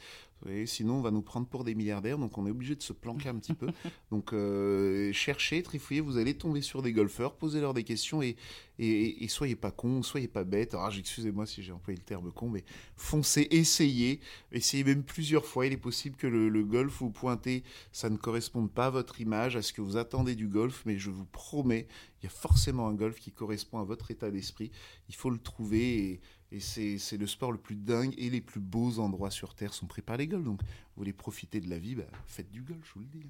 [0.66, 2.18] Sinon, on va nous prendre pour des milliardaires.
[2.18, 3.68] Donc, on est obligé de se planquer un petit peu.
[4.12, 6.02] Donc, euh, cherchez, trifouillez.
[6.02, 7.36] Vous allez tomber sur des golfeurs.
[7.36, 8.36] Posez-leur des questions et,
[8.80, 10.74] et, et soyez pas cons, soyez pas bêtes.
[10.74, 12.64] Alors, excusez-moi si j'ai employé le terme con, mais
[12.96, 14.20] foncez, essayez.
[14.52, 15.66] Essayez même plusieurs fois.
[15.66, 19.22] Il est possible que le, le golf vous pointez, ça ne corresponde pas à votre
[19.22, 20.84] image, à ce que vous attendez du golf.
[20.86, 21.88] Mais je vous promets,
[22.22, 24.72] il y a forcément un golf qui correspond à votre état d'esprit.
[25.10, 26.22] Il faut le trouver et,
[26.54, 29.88] et c'est le sport le plus dingue et les plus beaux endroits sur Terre sont
[29.88, 30.44] pris par les golfs.
[30.46, 33.26] Donc, vous voulez profiter de la vie, bah, faites du golf, je vous le dis.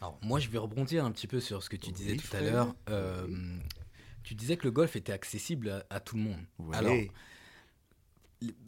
[0.00, 2.40] Alors, moi, je vais rebondir un petit peu sur ce que tu disais tout à
[2.40, 2.74] l'heure.
[2.90, 3.26] Euh,
[4.22, 6.40] tu disais que le golf était accessible à, à tout le monde.
[6.58, 6.76] Ouais.
[6.76, 6.96] Alors,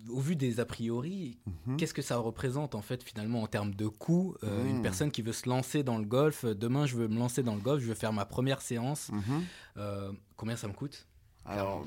[0.09, 1.77] au vu des a priori, Mhm.
[1.77, 4.69] qu'est-ce que ça représente en fait finalement en termes de coût euh, Mhm.
[4.77, 7.43] Une personne qui veut se lancer dans le golf, euh, demain je veux me lancer
[7.43, 9.11] dans le golf, je veux faire ma première séance.
[9.13, 9.45] Mhm.
[9.77, 11.07] Euh, combien ça me coûte?
[11.45, 11.85] Alors,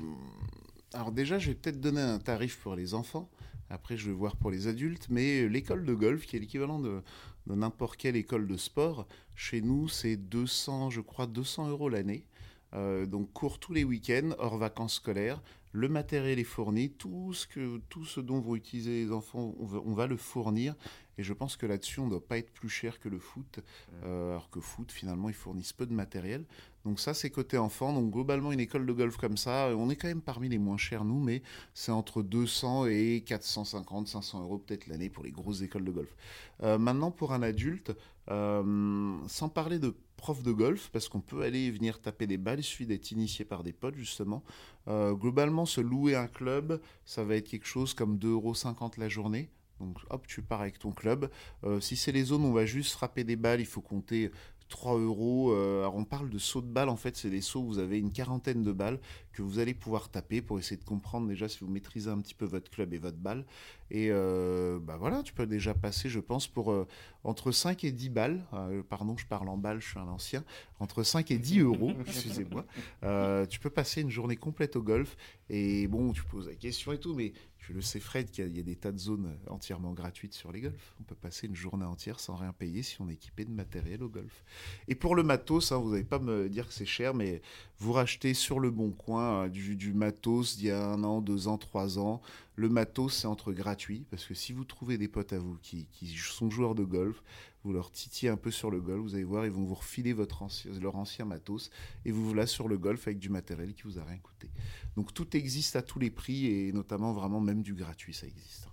[0.94, 3.30] alors déjà, je vais peut-être donner un tarif pour les enfants.
[3.68, 5.06] Après, je vais voir pour les adultes.
[5.08, 7.02] Mais l'école de golf, qui est l'équivalent de,
[7.46, 12.26] n'importe quelle école de sport, chez nous, c'est 200, je crois, 200 euros l'année.
[12.74, 15.42] Euh, donc, cours tous les week-ends, hors vacances scolaires.
[15.72, 16.90] Le matériel est fourni.
[16.90, 20.74] Tout ce, que, tout ce dont vont utiliser les enfants, on va le fournir.
[21.20, 23.60] Et je pense que là-dessus, on ne doit pas être plus cher que le foot.
[24.04, 26.46] Euh, alors que foot, finalement, ils fournissent peu de matériel.
[26.86, 27.92] Donc ça, c'est côté enfant.
[27.92, 30.78] Donc globalement, une école de golf comme ça, on est quand même parmi les moins
[30.78, 31.42] chers, nous, mais
[31.74, 36.16] c'est entre 200 et 450, 500 euros peut-être l'année pour les grosses écoles de golf.
[36.62, 37.94] Euh, maintenant, pour un adulte,
[38.30, 42.60] euh, sans parler de prof de golf, parce qu'on peut aller venir taper des balles,
[42.60, 44.42] il suffit d'être initié par des potes, justement.
[44.88, 48.54] Euh, globalement, se louer un club, ça va être quelque chose comme 2,50 euros
[48.96, 49.50] la journée.
[49.80, 51.30] Donc hop, tu pars avec ton club.
[51.64, 54.30] Euh, si c'est les zones où on va juste frapper des balles, il faut compter
[54.68, 55.52] 3 euros.
[55.52, 57.78] Euh, alors on parle de sauts de balles, en fait, c'est des sauts où vous
[57.78, 59.00] avez une quarantaine de balles
[59.32, 62.34] que vous allez pouvoir taper pour essayer de comprendre déjà si vous maîtrisez un petit
[62.34, 63.44] peu votre club et votre balle.
[63.92, 66.86] Et euh, bah voilà, tu peux déjà passer, je pense, pour euh,
[67.24, 68.44] entre 5 et 10 balles.
[68.52, 70.44] Euh, pardon, je parle en balles, je suis un ancien.
[70.78, 72.64] Entre 5 et 10 euros, excusez-moi.
[73.02, 75.16] Euh, tu peux passer une journée complète au golf.
[75.48, 78.46] Et bon, tu poses la question et tout, mais Je le sais, Fred, qu'il y,
[78.46, 80.94] a- il y a des tas de zones entièrement gratuites sur les golfs.
[80.98, 84.02] On peut passer une journée entière sans rien payer si on est équipé de matériel
[84.02, 84.44] au golf.
[84.88, 87.42] Et pour le matos, hein, vous n'allez pas me dire que c'est cher, mais
[87.78, 91.48] vous rachetez sur le bon coin euh, du, matos d'il y a un an, deux
[91.48, 92.20] ans, trois ans.
[92.56, 95.86] Le matos, c'est entre gratuit, parce que si vous trouvez des potes à vous qui,
[96.16, 97.22] sont joueurs de golf,
[97.64, 100.12] vous leur titillez un peu sur le golf, vous allez voir, ils vont vous refiler
[100.12, 100.44] votre
[100.80, 101.70] leur ancien matos,
[102.04, 104.50] et vous voilà sur le golf avec du matériel qui vous a rien coûté.
[104.96, 108.69] Donc tout existe à tous les prix, et notamment vraiment même du gratuit, ça existe.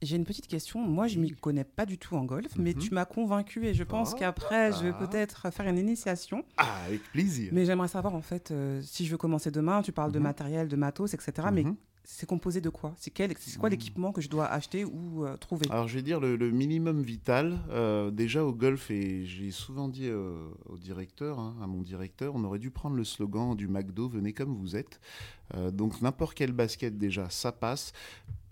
[0.00, 0.80] J'ai une petite question.
[0.80, 2.78] Moi, je m'y connais pas du tout en golf, mais Mhm.
[2.80, 5.06] tu m'as convaincu et je pense Ah, qu'après, je vais ah.
[5.06, 6.44] peut-être faire une initiation.
[6.56, 7.50] Ah, avec plaisir.
[7.52, 10.22] Mais j'aimerais savoir, en fait, euh, si je veux commencer demain, tu parles de Mhm.
[10.24, 11.48] matériel, de matos, etc.
[11.52, 11.74] Mais Mhm.
[12.10, 12.94] C'est composé de quoi?
[12.98, 13.72] C'est quel- c'est quoi Mhm.
[13.74, 15.66] l'équipement que je dois acheter ou euh, trouver?
[15.70, 17.58] Alors je vais dire le, le minimum vital.
[17.70, 22.34] euh, déjà au golf, et j'ai souvent dit euh, au directeur, hein, à mon directeur,
[22.34, 25.00] on aurait dû prendre le slogan du McDo, venez comme vous êtes.
[25.72, 27.92] Donc n'importe quelle basket déjà, ça passe.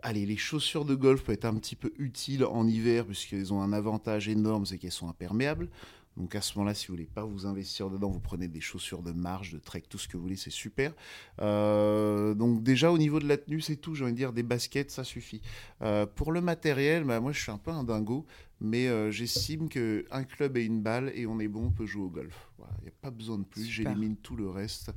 [0.03, 3.61] Allez, les chaussures de golf peuvent être un petit peu utiles en hiver puisqu'elles ont
[3.61, 5.69] un avantage énorme, c'est qu'elles sont imperméables.
[6.17, 9.03] Donc à ce moment-là, si vous voulez pas vous investir dedans, vous prenez des chaussures
[9.03, 10.95] de marche, de trek, tout ce que vous voulez, c'est super.
[11.43, 13.95] Euh, donc déjà au niveau de la tenue, c'est tout.
[13.95, 15.43] J'ai envie de dire des baskets, ça suffit.
[15.83, 18.25] Euh, pour le matériel, bah, moi je suis un peu un dingo,
[18.61, 21.87] mais euh, j'estime que un club et une balle et on est bon, on peut
[21.87, 22.51] jouer au golf.
[22.79, 23.65] Il n'y a pas besoin de plus.
[23.65, 24.93] J'élimine tout le reste.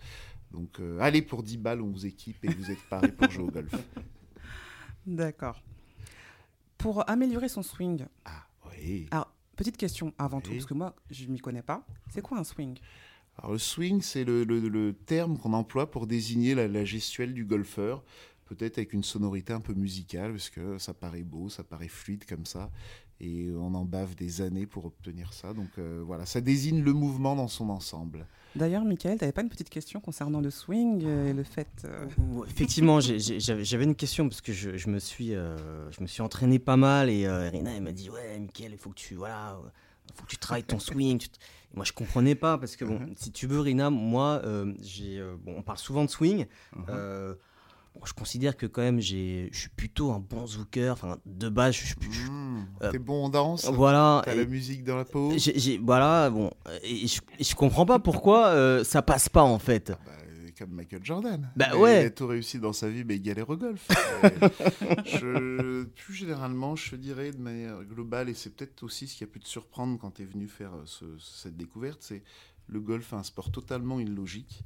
[0.52, 3.52] Donc allez pour 10 balles, on vous équipe et vous êtes paré pour jouer au
[3.52, 3.72] golf.
[5.06, 5.62] D'accord.
[6.78, 9.08] Pour améliorer son swing, Ah oui.
[9.12, 11.86] alors, petite question avant tout, parce que moi, je m'y connais pas.
[12.10, 12.78] C'est quoi un swing?
[13.38, 17.34] Alors, le swing, c'est le, le- le terme qu'on emploie pour désigner la, la gestuelle
[17.34, 18.04] du golfeur,
[18.46, 22.26] peut-être avec une sonorité un peu musicale, parce que ça paraît beau, ça paraît fluide
[22.26, 22.72] comme ça,
[23.22, 25.54] et on en bave des années pour obtenir ça.
[25.54, 28.26] Donc euh, voilà, ça désigne le mouvement dans son ensemble.
[28.56, 31.68] D'ailleurs, Michael, tu n'avais pas une petite question concernant le swing euh, et le fait.
[31.86, 32.08] euh,
[32.48, 36.58] Effectivement, j'avais une question parce que je, je me, suis, euh, je me suis entraîné
[36.60, 39.60] pas mal et euh, Rina elle m'a dit Ouais, Mickaël, il faut que tu, voilà,
[40.16, 41.22] faut que tu travailles ton swing.
[41.76, 45.36] moi, je comprenais pas parce que, bon, si tu veux, Rina, moi, euh, j'ai, euh,
[45.40, 46.48] bon, on parle souvent de swing.
[46.90, 47.36] euh,
[47.94, 50.94] bon, je considère que quand même, j'ai- je suis plutôt un bon zooker.
[50.94, 51.96] Enfin, de base, je suis.
[52.12, 52.32] je-
[52.92, 54.22] T'es bon en danse voilà.
[54.26, 55.34] T'as la musique dans la peau
[55.82, 56.52] voilà, bon,
[56.84, 59.90] et je, je comprends pas pourquoi euh, ça passe pas en fait.
[59.92, 59.98] Bah,
[60.28, 61.50] euh, comme Michael Jordan.
[61.56, 62.04] Bah, ouais.
[62.04, 63.88] Il a tout réussi dans sa vie, mais il galère au golf.
[64.24, 69.24] Euh, je, plus généralement, je dirais de manière globale, et c'est peut-être aussi ce qui
[69.24, 72.22] a pu te surprendre quand tu es venu faire euh, ce- cette découverte, c'est
[72.68, 74.64] le golf est un sport totalement illogique.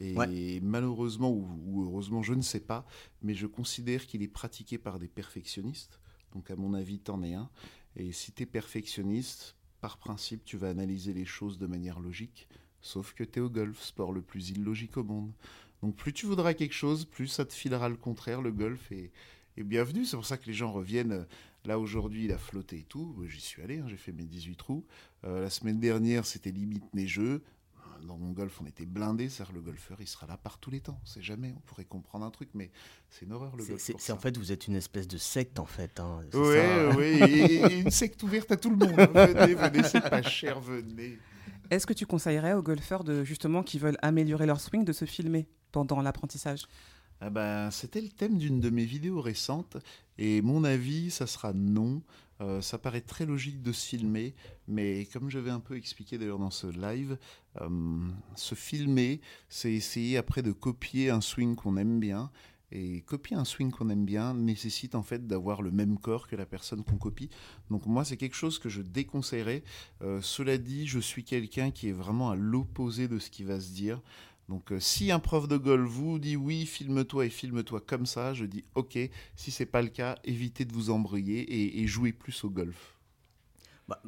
[0.00, 2.86] Et malheureusement, ou, ou heureusement, je ne sais pas,
[3.22, 5.98] mais je considère qu'il est pratiqué par des perfectionnistes.
[6.38, 7.50] Donc à mon avis, t'en es un.
[7.96, 12.46] Et si tu es perfectionniste, par principe, tu vas analyser les choses de manière logique.
[12.80, 15.32] Sauf que tu es au golf, sport le plus illogique au monde.
[15.82, 18.40] Donc plus tu voudras quelque chose, plus ça te filera le contraire.
[18.40, 19.10] Le golf est,
[19.56, 20.04] est bienvenu.
[20.04, 21.10] C'est pour ça que les gens reviennent.
[21.10, 21.24] euh,
[21.64, 23.16] Là aujourd'hui, il a flotté et tout.
[23.26, 24.86] J'y suis allé, hein, j'ai fait mes 18 trous.
[25.24, 27.42] Euh, la semaine dernière, c'était limite neigeux.
[28.06, 29.28] Dans mon golf, on était blindé.
[29.28, 31.00] C'est-à-dire le golfeur, il sera là par tous les temps.
[31.04, 31.52] C'est jamais.
[31.56, 32.70] On pourrait comprendre un truc, mais
[33.10, 33.82] c'est une horreur le C'est- golf.
[33.82, 35.98] C'est c'est en fait, vous êtes une espèce de secte en fait.
[36.00, 38.98] hein, c'est Ouais, ça ouais, et, et une secte ouverte à tout le monde.
[38.98, 39.08] hein.
[39.26, 41.18] Venez, venez, c'est pas cher, venez.
[41.70, 45.04] Est-ce que tu conseillerais aux golfeurs de, justement qui veulent améliorer leur swing de se
[45.04, 46.62] filmer pendant l'apprentissage?
[47.20, 49.76] Ah ben, c'était le thème d'une de mes vidéos récentes,
[50.18, 52.00] et mon avis, ça sera non.
[52.40, 54.34] Euh, ça paraît très logique de se filmer,
[54.68, 57.18] mais comme j'avais un peu expliqué d'ailleurs dans ce live,
[57.60, 57.68] euh,
[58.36, 62.30] se filmer, c'est essayer après de copier un swing qu'on aime bien.
[62.70, 66.36] Et copier un swing qu'on aime bien nécessite en fait d'avoir le même corps que
[66.36, 67.30] la personne qu'on copie.
[67.70, 69.62] Donc moi, c'est quelque chose que je déconseillerais.
[70.02, 73.58] Euh, cela dit, je suis quelqu'un qui est vraiment à l'opposé de ce qui va
[73.58, 74.02] se dire.
[74.48, 78.32] Donc euh, si un prof de golf vous dit oui, filme-toi et filme-toi comme ça,
[78.34, 78.98] je dis ok.
[79.36, 82.94] Si c'est pas le cas, évitez de vous embrouiller et, et jouez plus au golf.
[83.88, 84.02] Bah,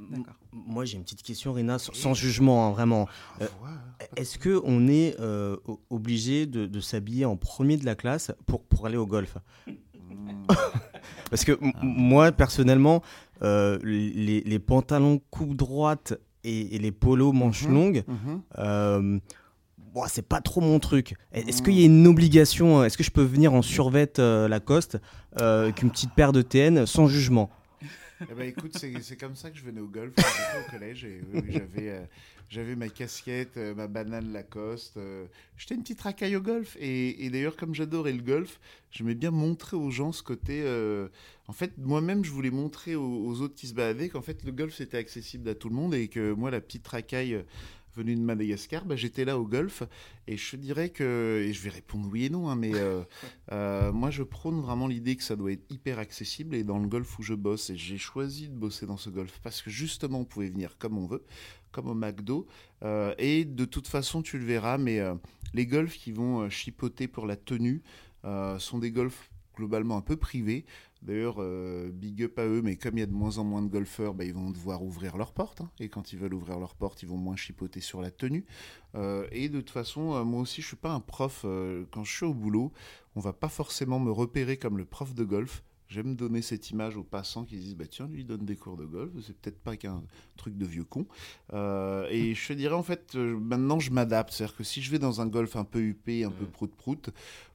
[0.53, 3.09] moi, j'ai une petite question, Rina, sans, sans jugement, hein, vraiment.
[3.41, 3.77] Euh, Voilà.
[4.17, 5.57] Est-ce que on est euh,
[5.89, 9.37] obligé de, de s'habiller en premier de la classe pour, pour aller au golf?
[9.67, 10.47] Mm.
[11.31, 13.03] Parce que m- moi, personnellement,
[13.43, 16.13] euh, les, les pantalons coupe droite
[16.45, 17.75] et, et les polos manches Mhm.
[17.75, 19.21] longues, Mhm.
[19.91, 21.15] Euh, bon, c'est pas trop mon truc.
[21.33, 24.99] Est-ce qu'il y a une obligation Est-ce que je peux venir en survêt euh, Lacoste
[25.41, 27.51] euh, avec une petite paire de TN sans jugement?
[28.31, 31.05] Eh ben, écoute, c'est comme ça que je venais au golf au collège.
[31.05, 32.01] Et, oui, oui, j'avais, euh,
[32.51, 34.99] j'avais ma casquette, euh, ma banane Lacoste.
[34.99, 35.25] euh,
[35.57, 36.77] J'étais une petite racaille au golf.
[36.79, 38.61] Et, et d'ailleurs, comme j'adorais le golf,
[38.91, 40.61] j'aimais bien montrer aux gens ce côté.
[40.63, 41.09] euh,
[41.49, 44.53] En fait, moi-même, je voulais montrer aux, aux autres qui se baladaient qu'en fait, le
[44.53, 45.95] golf, c'était accessible à tout le monde.
[45.95, 47.43] Et que moi, la petite racaille
[47.95, 49.83] venu de Madagascar, bah, j'étais là au golf
[50.27, 53.03] et je dirais que, et je vais répondre oui et non, hein, mais euh,
[53.53, 56.89] euh, moi je prône vraiment l'idée que ça doit être hyper accessible et dans le
[56.89, 60.21] golf où je bosse, et j'ai choisi de bosser dans ce golf parce que justement
[60.21, 61.25] on pouvait venir comme on veut,
[61.73, 62.47] comme au McDo,
[62.83, 65.01] euh, et de toute façon tu le verras, mais
[65.55, 67.83] les golfs qui vont chipoter pour la tenue
[68.59, 70.65] sont des golfs globalement un peu privés.
[71.03, 73.63] D'ailleurs, euh, big up à eux, mais comme il y a de moins en moins
[73.63, 75.63] de golfeurs, bah, ils vont devoir ouvrir leurs portes.
[75.63, 75.71] hein.
[75.81, 78.45] et quand ils veulent ouvrir leurs portes, ils vont moins chipoter sur la tenue.
[78.95, 81.47] Euh, et de toute façon, euh, moi aussi, je suis pas un prof.
[81.91, 82.73] quand je suis au boulot,
[83.17, 85.63] on va pas forcément me repérer comme le prof de golf.
[85.91, 88.77] J'aime donner cette image aux passants qui disent bah tiens lui il donne des cours
[88.77, 90.03] de golf c'est peut-être pas qu'un
[90.37, 91.07] truc de vieux con.
[91.53, 94.33] Euh, et je te dirais en fait euh, maintenant je m'adapte.
[94.33, 96.47] C'est à dire que si je vais dans un golf un peu huppé un peu
[96.47, 97.11] prout prout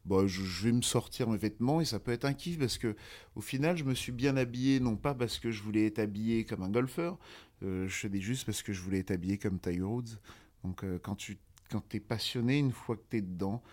[0.06, 2.78] bah, je, je vais me sortir mes vêtements et ça peut être un kiff parce
[2.78, 2.96] que
[3.36, 6.46] au final je me suis bien habillé non pas parce que je voulais être habillé
[6.46, 7.18] comme un golfeur
[7.64, 10.20] euh, je faisais juste parce que je voulais être habillé comme Tiger Woods.
[10.64, 11.38] Donc euh, quand tu
[11.72, 13.64] quand es passionné une fois que tu es dedans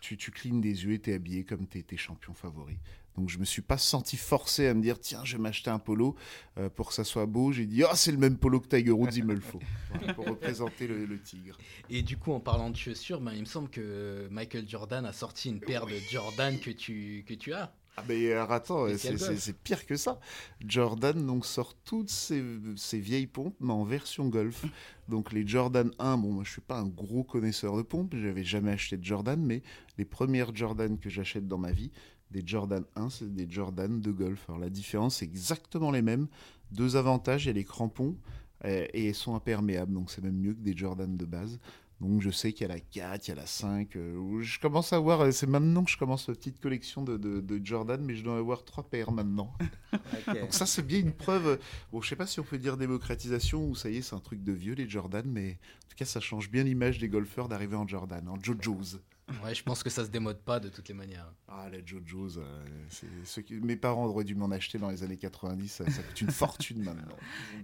[0.00, 2.78] tu, tu clignes des yeux et t'es habillé comme tes, tes champions favoris.
[3.16, 5.78] Donc je me suis pas senti forcé à me dire tiens je vais m'acheter un
[5.78, 6.16] polo
[6.58, 7.52] euh, pour que ça soit beau.
[7.52, 9.60] J'ai dit oh c'est le même polo que Tiger Woods, il me le faut
[9.90, 11.56] Voilà, pour représenter le, le tigre.
[11.90, 15.12] Et du coup, en parlant de chaussures, ben, il me semble que Michael Jordan a
[15.12, 17.72] sorti une paire de Jordan que tu, que tu as.
[17.96, 20.18] Ah mais alors, attends, c'est- pire que ça.
[20.66, 22.42] Jordan donc sort toutes ses,
[22.76, 24.64] ses vieilles pompes mais en version golf.
[25.08, 28.42] Donc les Jordan 1, bon moi je suis pas un gros connaisseur de pompes, j'avais
[28.42, 29.62] jamais acheté de Jordan, mais
[29.98, 31.92] les premières Jordan que j'achète dans ma vie,
[32.30, 34.44] des Jordan 1, c'est des Jordan de golf.
[34.48, 36.26] Alors la différence c'est exactement les mêmes.
[36.72, 38.16] Deux avantages, il y a les crampons
[38.64, 41.58] et elles sont imperméables, donc c'est même mieux que des Jordan de base.
[42.00, 43.96] Donc je sais qu'il y a la 4, il y a la 5.
[43.96, 47.16] euh, je commence à voir, euh, c'est maintenant que je commence ma petite collection de,
[47.16, 49.52] de- de Jordan, mais je dois avoir trois paires maintenant.
[50.26, 51.46] Donc ça c'est bien une preuve.
[51.46, 51.56] euh,
[51.92, 54.20] Bon, je sais pas si on peut dire démocratisation ou ça y est, c'est un
[54.20, 57.48] truc de vieux les Jordan, mais en tout cas ça change bien l'image des golfeurs
[57.48, 58.98] d'arriver en Jordan, en Jojos.
[59.42, 61.32] Ouais, je pense que ça se démode pas de toutes les manières.
[61.48, 63.54] Ah la Jojos, euh, c'est ceux qui...
[63.54, 66.82] mes parents auraient dû m'en acheter dans les années 90, ça, ça coûte une fortune
[66.82, 67.16] maintenant.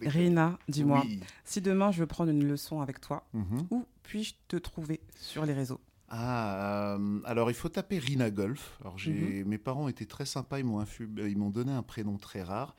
[0.03, 1.21] Rina, dis-moi, Oui.
[1.45, 3.67] si demain je veux prendre une leçon avec toi, Mhm.
[3.71, 5.81] où puis-je te trouver sur les réseaux?
[6.13, 8.77] Ah, euh, alors il faut taper Rina Golf.
[8.81, 12.17] Alors j'ai, mes parents étaient très sympas, ils m'ont infu- ils m'ont donné un prénom
[12.17, 12.75] très rare,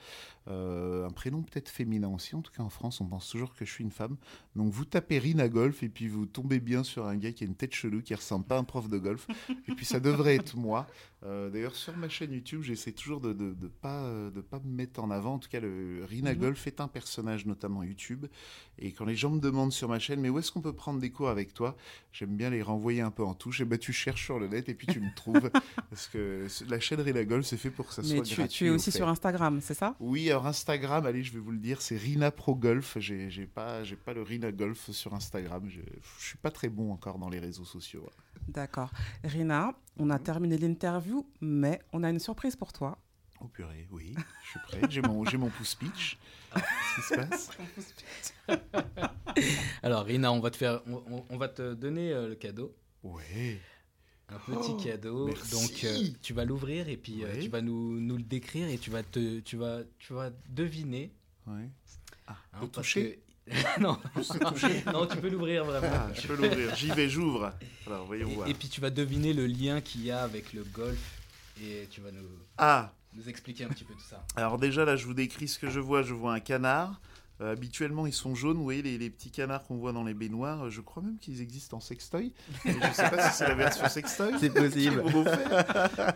[0.47, 2.35] Euh, un prénom peut-être féminin aussi.
[2.35, 4.17] En tout cas en France, on pense toujours que je suis une femme.
[4.55, 7.47] Donc vous tapez Rina Golf et puis vous tombez bien sur un gars qui a
[7.47, 9.27] une tête chelou, qui ressemble pas à un prof de golf.
[9.67, 10.87] et puis ça devrait être moi.
[11.23, 14.59] Euh, D'ailleurs sur ma chaîne YouTube, j'essaie toujours de, de, de pas euh, de pas
[14.59, 15.35] me mettre en avant.
[15.35, 16.39] En tout cas, le Rina Mhm.
[16.39, 18.25] Golf est un personnage notamment YouTube.
[18.79, 20.99] Et quand les gens me demandent sur ma chaîne, mais où est-ce qu'on peut prendre
[20.99, 21.75] des cours avec toi?
[22.13, 23.61] J'aime bien les renvoyer un peu en touche.
[23.61, 25.51] Et bah, tu cherches sur le net et puis tu me trouves.
[25.91, 28.57] parce que la chaîne Rina Golf, c'est fait pour que ça Mais soit tu, gratuit.
[28.57, 29.95] tu es au aussi sur Instagram, c'est ça?
[29.99, 32.97] Oui, Instagram, allez, je vais vous le dire, c'est Rina Pro Golf.
[32.99, 35.67] J'ai j'ai pas, j'ai pas le Rina Golf sur Instagram.
[35.69, 35.81] Je,
[36.19, 38.09] je suis pas très bon encore dans les réseaux sociaux.
[38.47, 38.91] D'accord.
[39.23, 42.97] Rina, on a terminé l'interview, mais on a une surprise pour toi.
[43.43, 44.13] Oh purée, oui,
[44.43, 44.81] je suis prêt.
[44.89, 46.17] J'ai mon, j'ai mon pouce pitch.
[46.53, 47.49] Qu'est-ce qui se passe?
[49.83, 52.75] Alors, Rina, on va te, faire, on, on- on va te donner euh, le cadeau.
[53.03, 53.59] Ouais.
[54.31, 55.25] Un petit Oh, cadeau.
[55.27, 55.51] merci.
[55.51, 58.77] Donc, euh, tu vas l'ouvrir et puis euh, tu vas nous, nous le décrire et
[58.77, 61.11] tu vas, te, tu vas, tu vas deviner.
[61.47, 61.69] ouais.
[62.27, 63.51] Ah, hein, toucher que-
[63.81, 63.97] non.
[64.15, 65.87] Toucher tu peux l'ouvrir vraiment.
[65.91, 66.73] Ah, je peux l'ouvrir.
[66.75, 67.51] J'y vais, j'ouvre.
[67.85, 68.47] Alors, voyons voir.
[68.47, 71.19] Et, et puis tu vas deviner le lien qu'il y a avec le golf
[71.61, 72.23] et tu vas nous,
[72.57, 74.25] Ah, nous expliquer un petit peu tout ça.
[74.37, 76.03] Alors déjà là, je vous décris ce que je vois.
[76.03, 77.01] Je vois un canard.
[77.41, 78.57] Euh, habituellement, ils sont jaunes.
[78.57, 80.69] Vous voyez les, les petits canards qu'on voit dans les baignoires.
[80.69, 82.33] Je crois même qu'ils existent en sextoy.
[82.65, 84.33] Mais je sais pas si c'est la version sextoy.
[84.39, 85.03] C'est possible.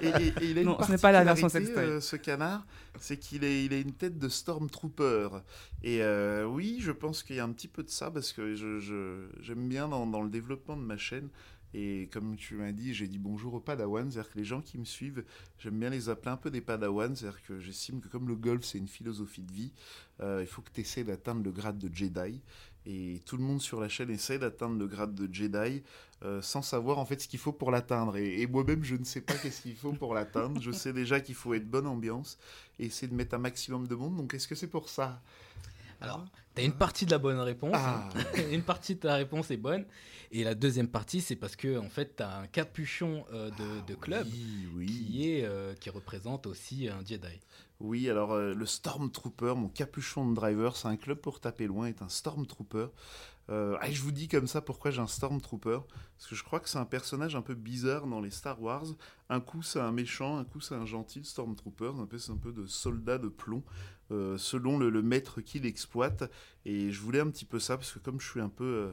[0.01, 1.83] Et, et- et il a une Non, ce n'est pas la version sextoy.
[1.83, 2.65] euh, ce canard,
[2.99, 5.29] c'est qu'il a, il a une tête de Stormtrooper.
[5.83, 8.55] Et euh, oui, je pense qu'il y a un petit peu de ça parce que
[8.55, 11.29] je, je- j'aime bien dans, dans le développement de ma chaîne.
[11.77, 14.77] Et comme tu m'as dit, j'ai dit bonjour aux Padawans, c'est-à-dire que les gens qui
[14.77, 15.25] me suivent,
[15.59, 18.63] j'aime bien les appeler un peu des Padawans, c'est-à-dire que j'estime que comme le golf
[18.63, 19.73] c'est une philosophie de vie,
[20.21, 22.39] euh, il faut que tu essaies d'atteindre le grade de Jedi.
[22.85, 25.83] Et tout le monde sur la chaîne essaie d'atteindre le grade de Jedi
[26.23, 28.15] euh, sans savoir en fait ce qu'il faut pour l'atteindre.
[28.15, 30.61] Et, et moi-même, je ne sais pas qu'est-ce qu'il faut pour l'atteindre.
[30.61, 32.37] Je sais déjà qu'il faut être bonne ambiance
[32.79, 34.15] et essayer de mettre un maximum de monde.
[34.15, 35.21] Donc, est-ce que c'est pour ça?
[36.01, 36.25] Alors,
[36.55, 37.75] tu as une partie de la bonne réponse.
[37.75, 38.09] Ah.
[38.51, 39.85] une partie de ta réponse est bonne.
[40.31, 43.87] Et la deuxième partie, c'est parce que en fait, tu as un capuchon euh, de,
[43.87, 44.85] de club Oui, oui.
[44.87, 47.39] qui, est, euh, qui représente aussi un Jedi.
[47.79, 51.87] Oui, alors euh, le Stormtrooper, mon capuchon de driver, c'est un club pour taper loin,
[51.87, 52.87] est un Stormtrooper.
[53.49, 55.79] Euh, ah, je vous dis comme ça pourquoi j'ai un Stormtrooper.
[56.17, 58.85] Parce que je crois que c'est un personnage un peu bizarre dans les Star Wars.
[59.29, 61.91] Un coup c'est un méchant, un coup c'est un gentil Stormtrooper.
[61.99, 63.63] Un peu, c'est un peu de soldat de plomb,
[64.11, 66.23] euh, selon le, le maître qui l'exploite.
[66.65, 68.63] Et je voulais un petit peu ça, parce que comme je suis un peu...
[68.63, 68.91] euh,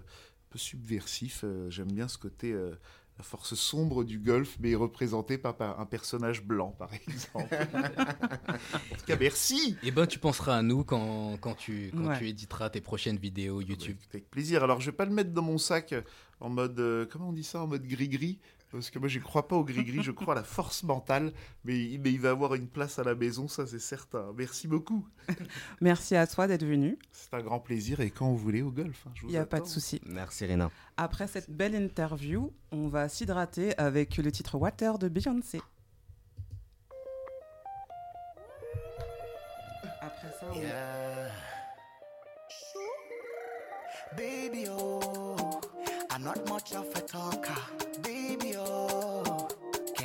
[0.51, 1.45] peu subversif.
[1.45, 2.73] Euh, J'aime bien ce côté, euh,
[3.17, 7.55] la force sombre du golf, mais représentée par, par un personnage blanc, par exemple.
[7.55, 9.77] en tout cas, merci.
[9.83, 12.19] Eh ben, tu penseras à nous quand, quand, tu, quand Ouais.
[12.19, 13.97] tu éditeras tes prochaines vidéos YouTube.
[14.11, 14.63] Avec plaisir.
[14.63, 15.95] Alors, je vais pas le mettre dans mon sac
[16.41, 18.39] en mode, euh, comment on dit ça, en mode gris-gris.
[18.73, 21.33] Parce que moi, je ne crois pas au gris-gris, je crois à la force mentale.
[21.65, 24.33] Mais, mais il va avoir une place à la maison, ça, c'est certain.
[24.35, 25.07] Merci beaucoup.
[25.83, 26.99] Merci à toi d'être venu.
[27.13, 28.01] C'est un grand plaisir.
[28.01, 30.01] Et quand vous voulez au golf, hein, Il n'y a pas de souci.
[30.07, 30.71] Merci Rina.
[30.97, 35.61] Après cette belle interview, on va s'hydrater avec le titre Water de Beyoncé.
[40.01, 41.31] Après ça, on- Yeah.
[44.17, 45.61] Baby, oh,
[46.11, 47.82] I'm not much of a talker.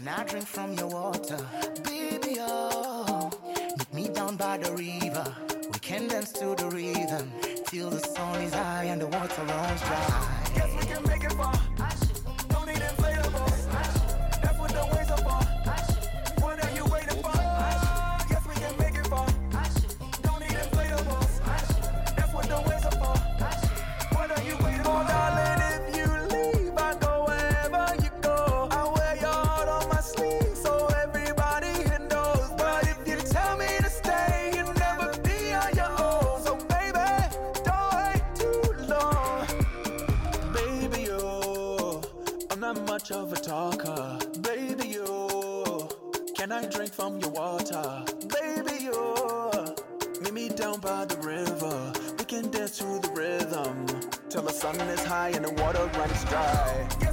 [0.10, 1.38] Oh, I drink from your water?
[1.84, 3.30] Baby, oh,
[3.94, 5.36] meet me down by the river.
[5.74, 7.32] We can dance to the rhythm
[7.66, 10.37] till the sun is high and the water runs dry.
[54.74, 57.07] Sun is high and the water runs dry.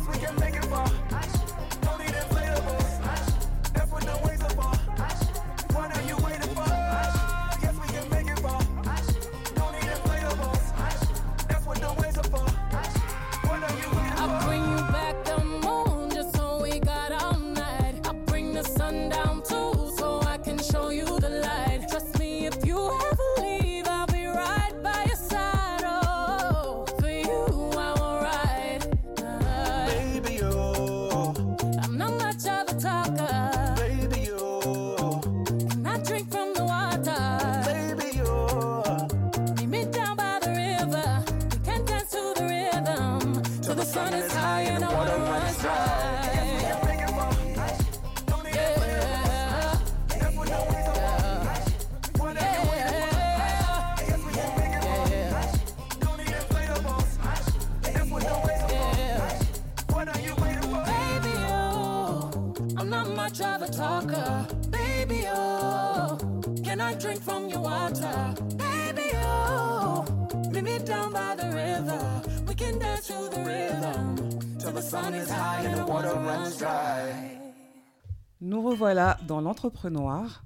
[78.74, 80.42] Revoilà dans l'entrepreneur.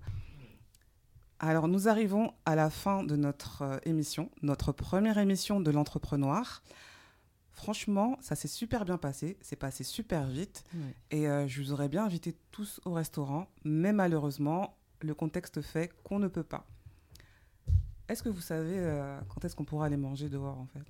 [1.39, 6.63] Alors nous arrivons à la fin de notre euh, émission, notre première émission de l'entrepreneur.
[7.53, 10.63] Franchement, ça s'est super bien passé, c'est passé super vite
[11.11, 15.91] et euh, je vous aurais bien invité tous au restaurant, mais malheureusement, le contexte fait
[16.05, 16.67] qu'on ne peut pas.
[18.09, 20.85] Est-ce que vous savez euh, quand est-ce qu'on pourra aller manger dehors en fait?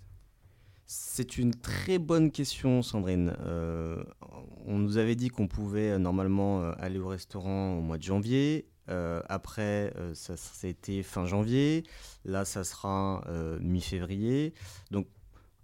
[0.91, 3.37] C'est une très bonne question, Sandrine.
[3.41, 4.03] Euh,
[4.65, 8.03] on nous avait dit qu'on pouvait euh, normalement euh, aller au restaurant au mois de
[8.05, 8.67] janvier.
[8.89, 11.83] Euh, après, euh, ça, c'était fin janvier.
[12.25, 13.23] Là, ça sera
[13.61, 14.55] mi-février.
[14.91, 15.07] Donc,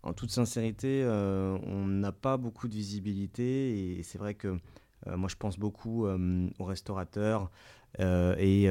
[0.02, 3.96] en toute sincérité, on n'a pas beaucoup de visibilité.
[3.98, 4.58] Et c'est vrai que
[5.06, 7.50] moi, je pense beaucoup aux restaurateurs
[7.98, 8.68] et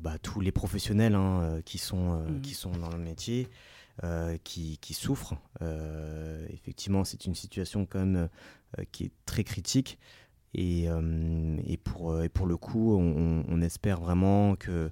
[0.00, 2.40] bah, tous les professionnels hein, qui, sont, Mhm.
[2.42, 3.48] qui sont dans le métier
[4.04, 5.36] euh, qui, qui souffrent.
[5.62, 8.28] Euh, effectivement, c'est une situation quand même
[8.78, 9.98] euh, qui est très critique.
[10.52, 10.86] Et,
[11.82, 12.12] pour,
[12.46, 14.90] le coup, on, espère vraiment que,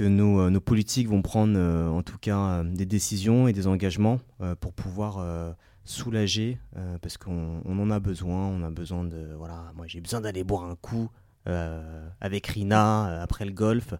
[0.00, 4.18] nos, politiques vont prendre en tout cas des décisions et des engagements
[4.60, 5.54] pour pouvoir
[5.84, 6.58] soulager,
[7.00, 8.48] parce qu'on on en a besoin.
[8.48, 9.34] On a besoin de.
[9.36, 11.10] Voilà, moi j'ai besoin d'aller boire un coup
[11.44, 13.94] avec Rina après le golf,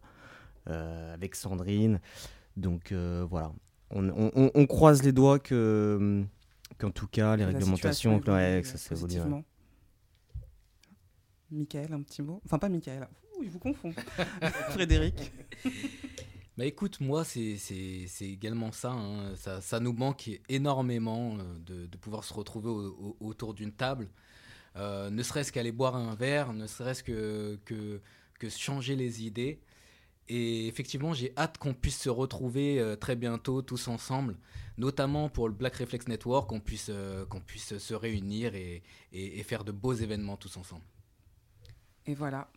[0.66, 2.00] avec Sandrine.
[2.56, 3.52] Donc voilà,
[3.90, 6.24] on, on- on- on croise les doigts que,
[6.78, 9.20] qu'en tout cas, les la réglementations, que, ouais, que ça s'évolue.
[9.20, 9.42] ouais.
[11.50, 13.06] Michael, un petit mot Enfin, pas Michael.
[13.38, 13.92] Ouh, je vous confonds.
[14.70, 15.32] Frédéric.
[16.56, 19.34] Bah écoute, moi, c'est c'est- c'est également ça, hein.
[19.36, 19.60] ça.
[19.60, 24.08] Ça nous manque énormément euh, de, de pouvoir se retrouver au- au- autour d'une table.
[24.76, 28.00] Euh, ne serait-ce qu'aller boire un verre, ne serait-ce que, que,
[28.38, 29.60] que changer les idées.
[30.28, 34.36] Et effectivement, j'ai hâte qu'on puisse se retrouver euh, très bientôt tous ensemble,
[34.76, 39.42] notamment pour le Black Reflex Network, qu'on puisse, euh, puisse se réunir et, et- et
[39.44, 40.82] faire de beaux événements tous ensemble.
[42.06, 42.48] Et voilà,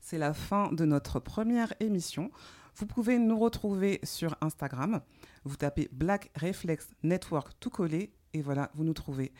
[0.00, 2.30] c'est la fin de notre première émission.
[2.76, 5.00] Vous pouvez nous retrouver sur Instagram.
[5.44, 9.32] Vous tapez Black Reflex Network tout collé et voilà, vous nous trouvez.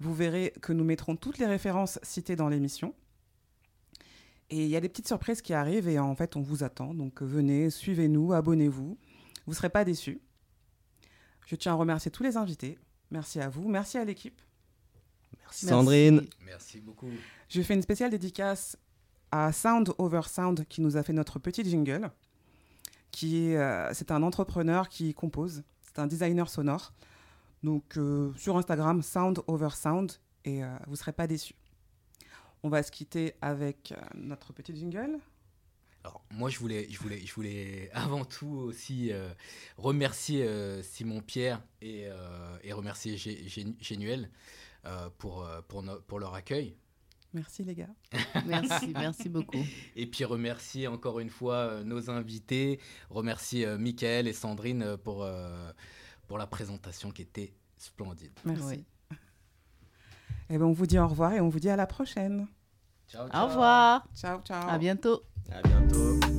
[0.00, 2.94] Vous verrez que nous mettrons toutes les références citées dans l'émission.
[4.52, 6.92] Et il y a des petites surprises qui arrivent et en fait, on vous attend.
[6.92, 8.98] Donc venez, suivez-nous, abonnez-vous.
[9.46, 10.20] Vous ne serez pas déçus.
[11.46, 12.78] Je tiens à remercier tous les invités.
[13.10, 13.66] Merci à vous.
[13.66, 14.42] Merci à l'équipe.
[15.38, 16.26] Merci Sandrine.
[16.44, 17.08] Merci beaucoup.
[17.48, 18.76] Je fais une spéciale dédicace
[19.30, 22.10] à Sound Over Sound qui nous a fait notre petit jingle.
[23.10, 25.62] Qui est, euh, c'est un entrepreneur qui compose.
[25.80, 26.92] C'est un designer sonore.
[27.62, 30.12] Donc euh, sur Instagram, Sound Over Sound
[30.44, 31.54] et euh, vous ne serez pas déçus.
[32.62, 35.18] On va se quitter avec euh, notre petit jingle.
[36.04, 39.32] Alors, moi, je voulais, je voulais, je voulais avant tout aussi euh,
[39.76, 44.30] remercier euh, Simon Pierre et, euh, et remercier Gé- Gé- Génuel
[44.84, 46.76] euh, pour, pour, no- pour leur accueil.
[47.34, 47.88] Merci les gars.
[48.46, 49.64] Merci, merci beaucoup.
[49.96, 55.22] Et puis remercier encore une fois euh, nos invités, remercier euh, Mickaël et Sandrine pour,
[55.22, 55.72] euh,
[56.28, 58.32] pour la présentation qui était splendide.
[58.44, 58.62] Merci.
[58.66, 58.84] Oui.
[60.50, 62.46] Et ben on vous dit au revoir et on vous dit à la prochaine.
[63.08, 64.06] Ciao, Au revoir.
[64.14, 64.68] Ciao, ciao.
[64.68, 65.22] À bientôt.
[65.50, 66.31] À bientôt.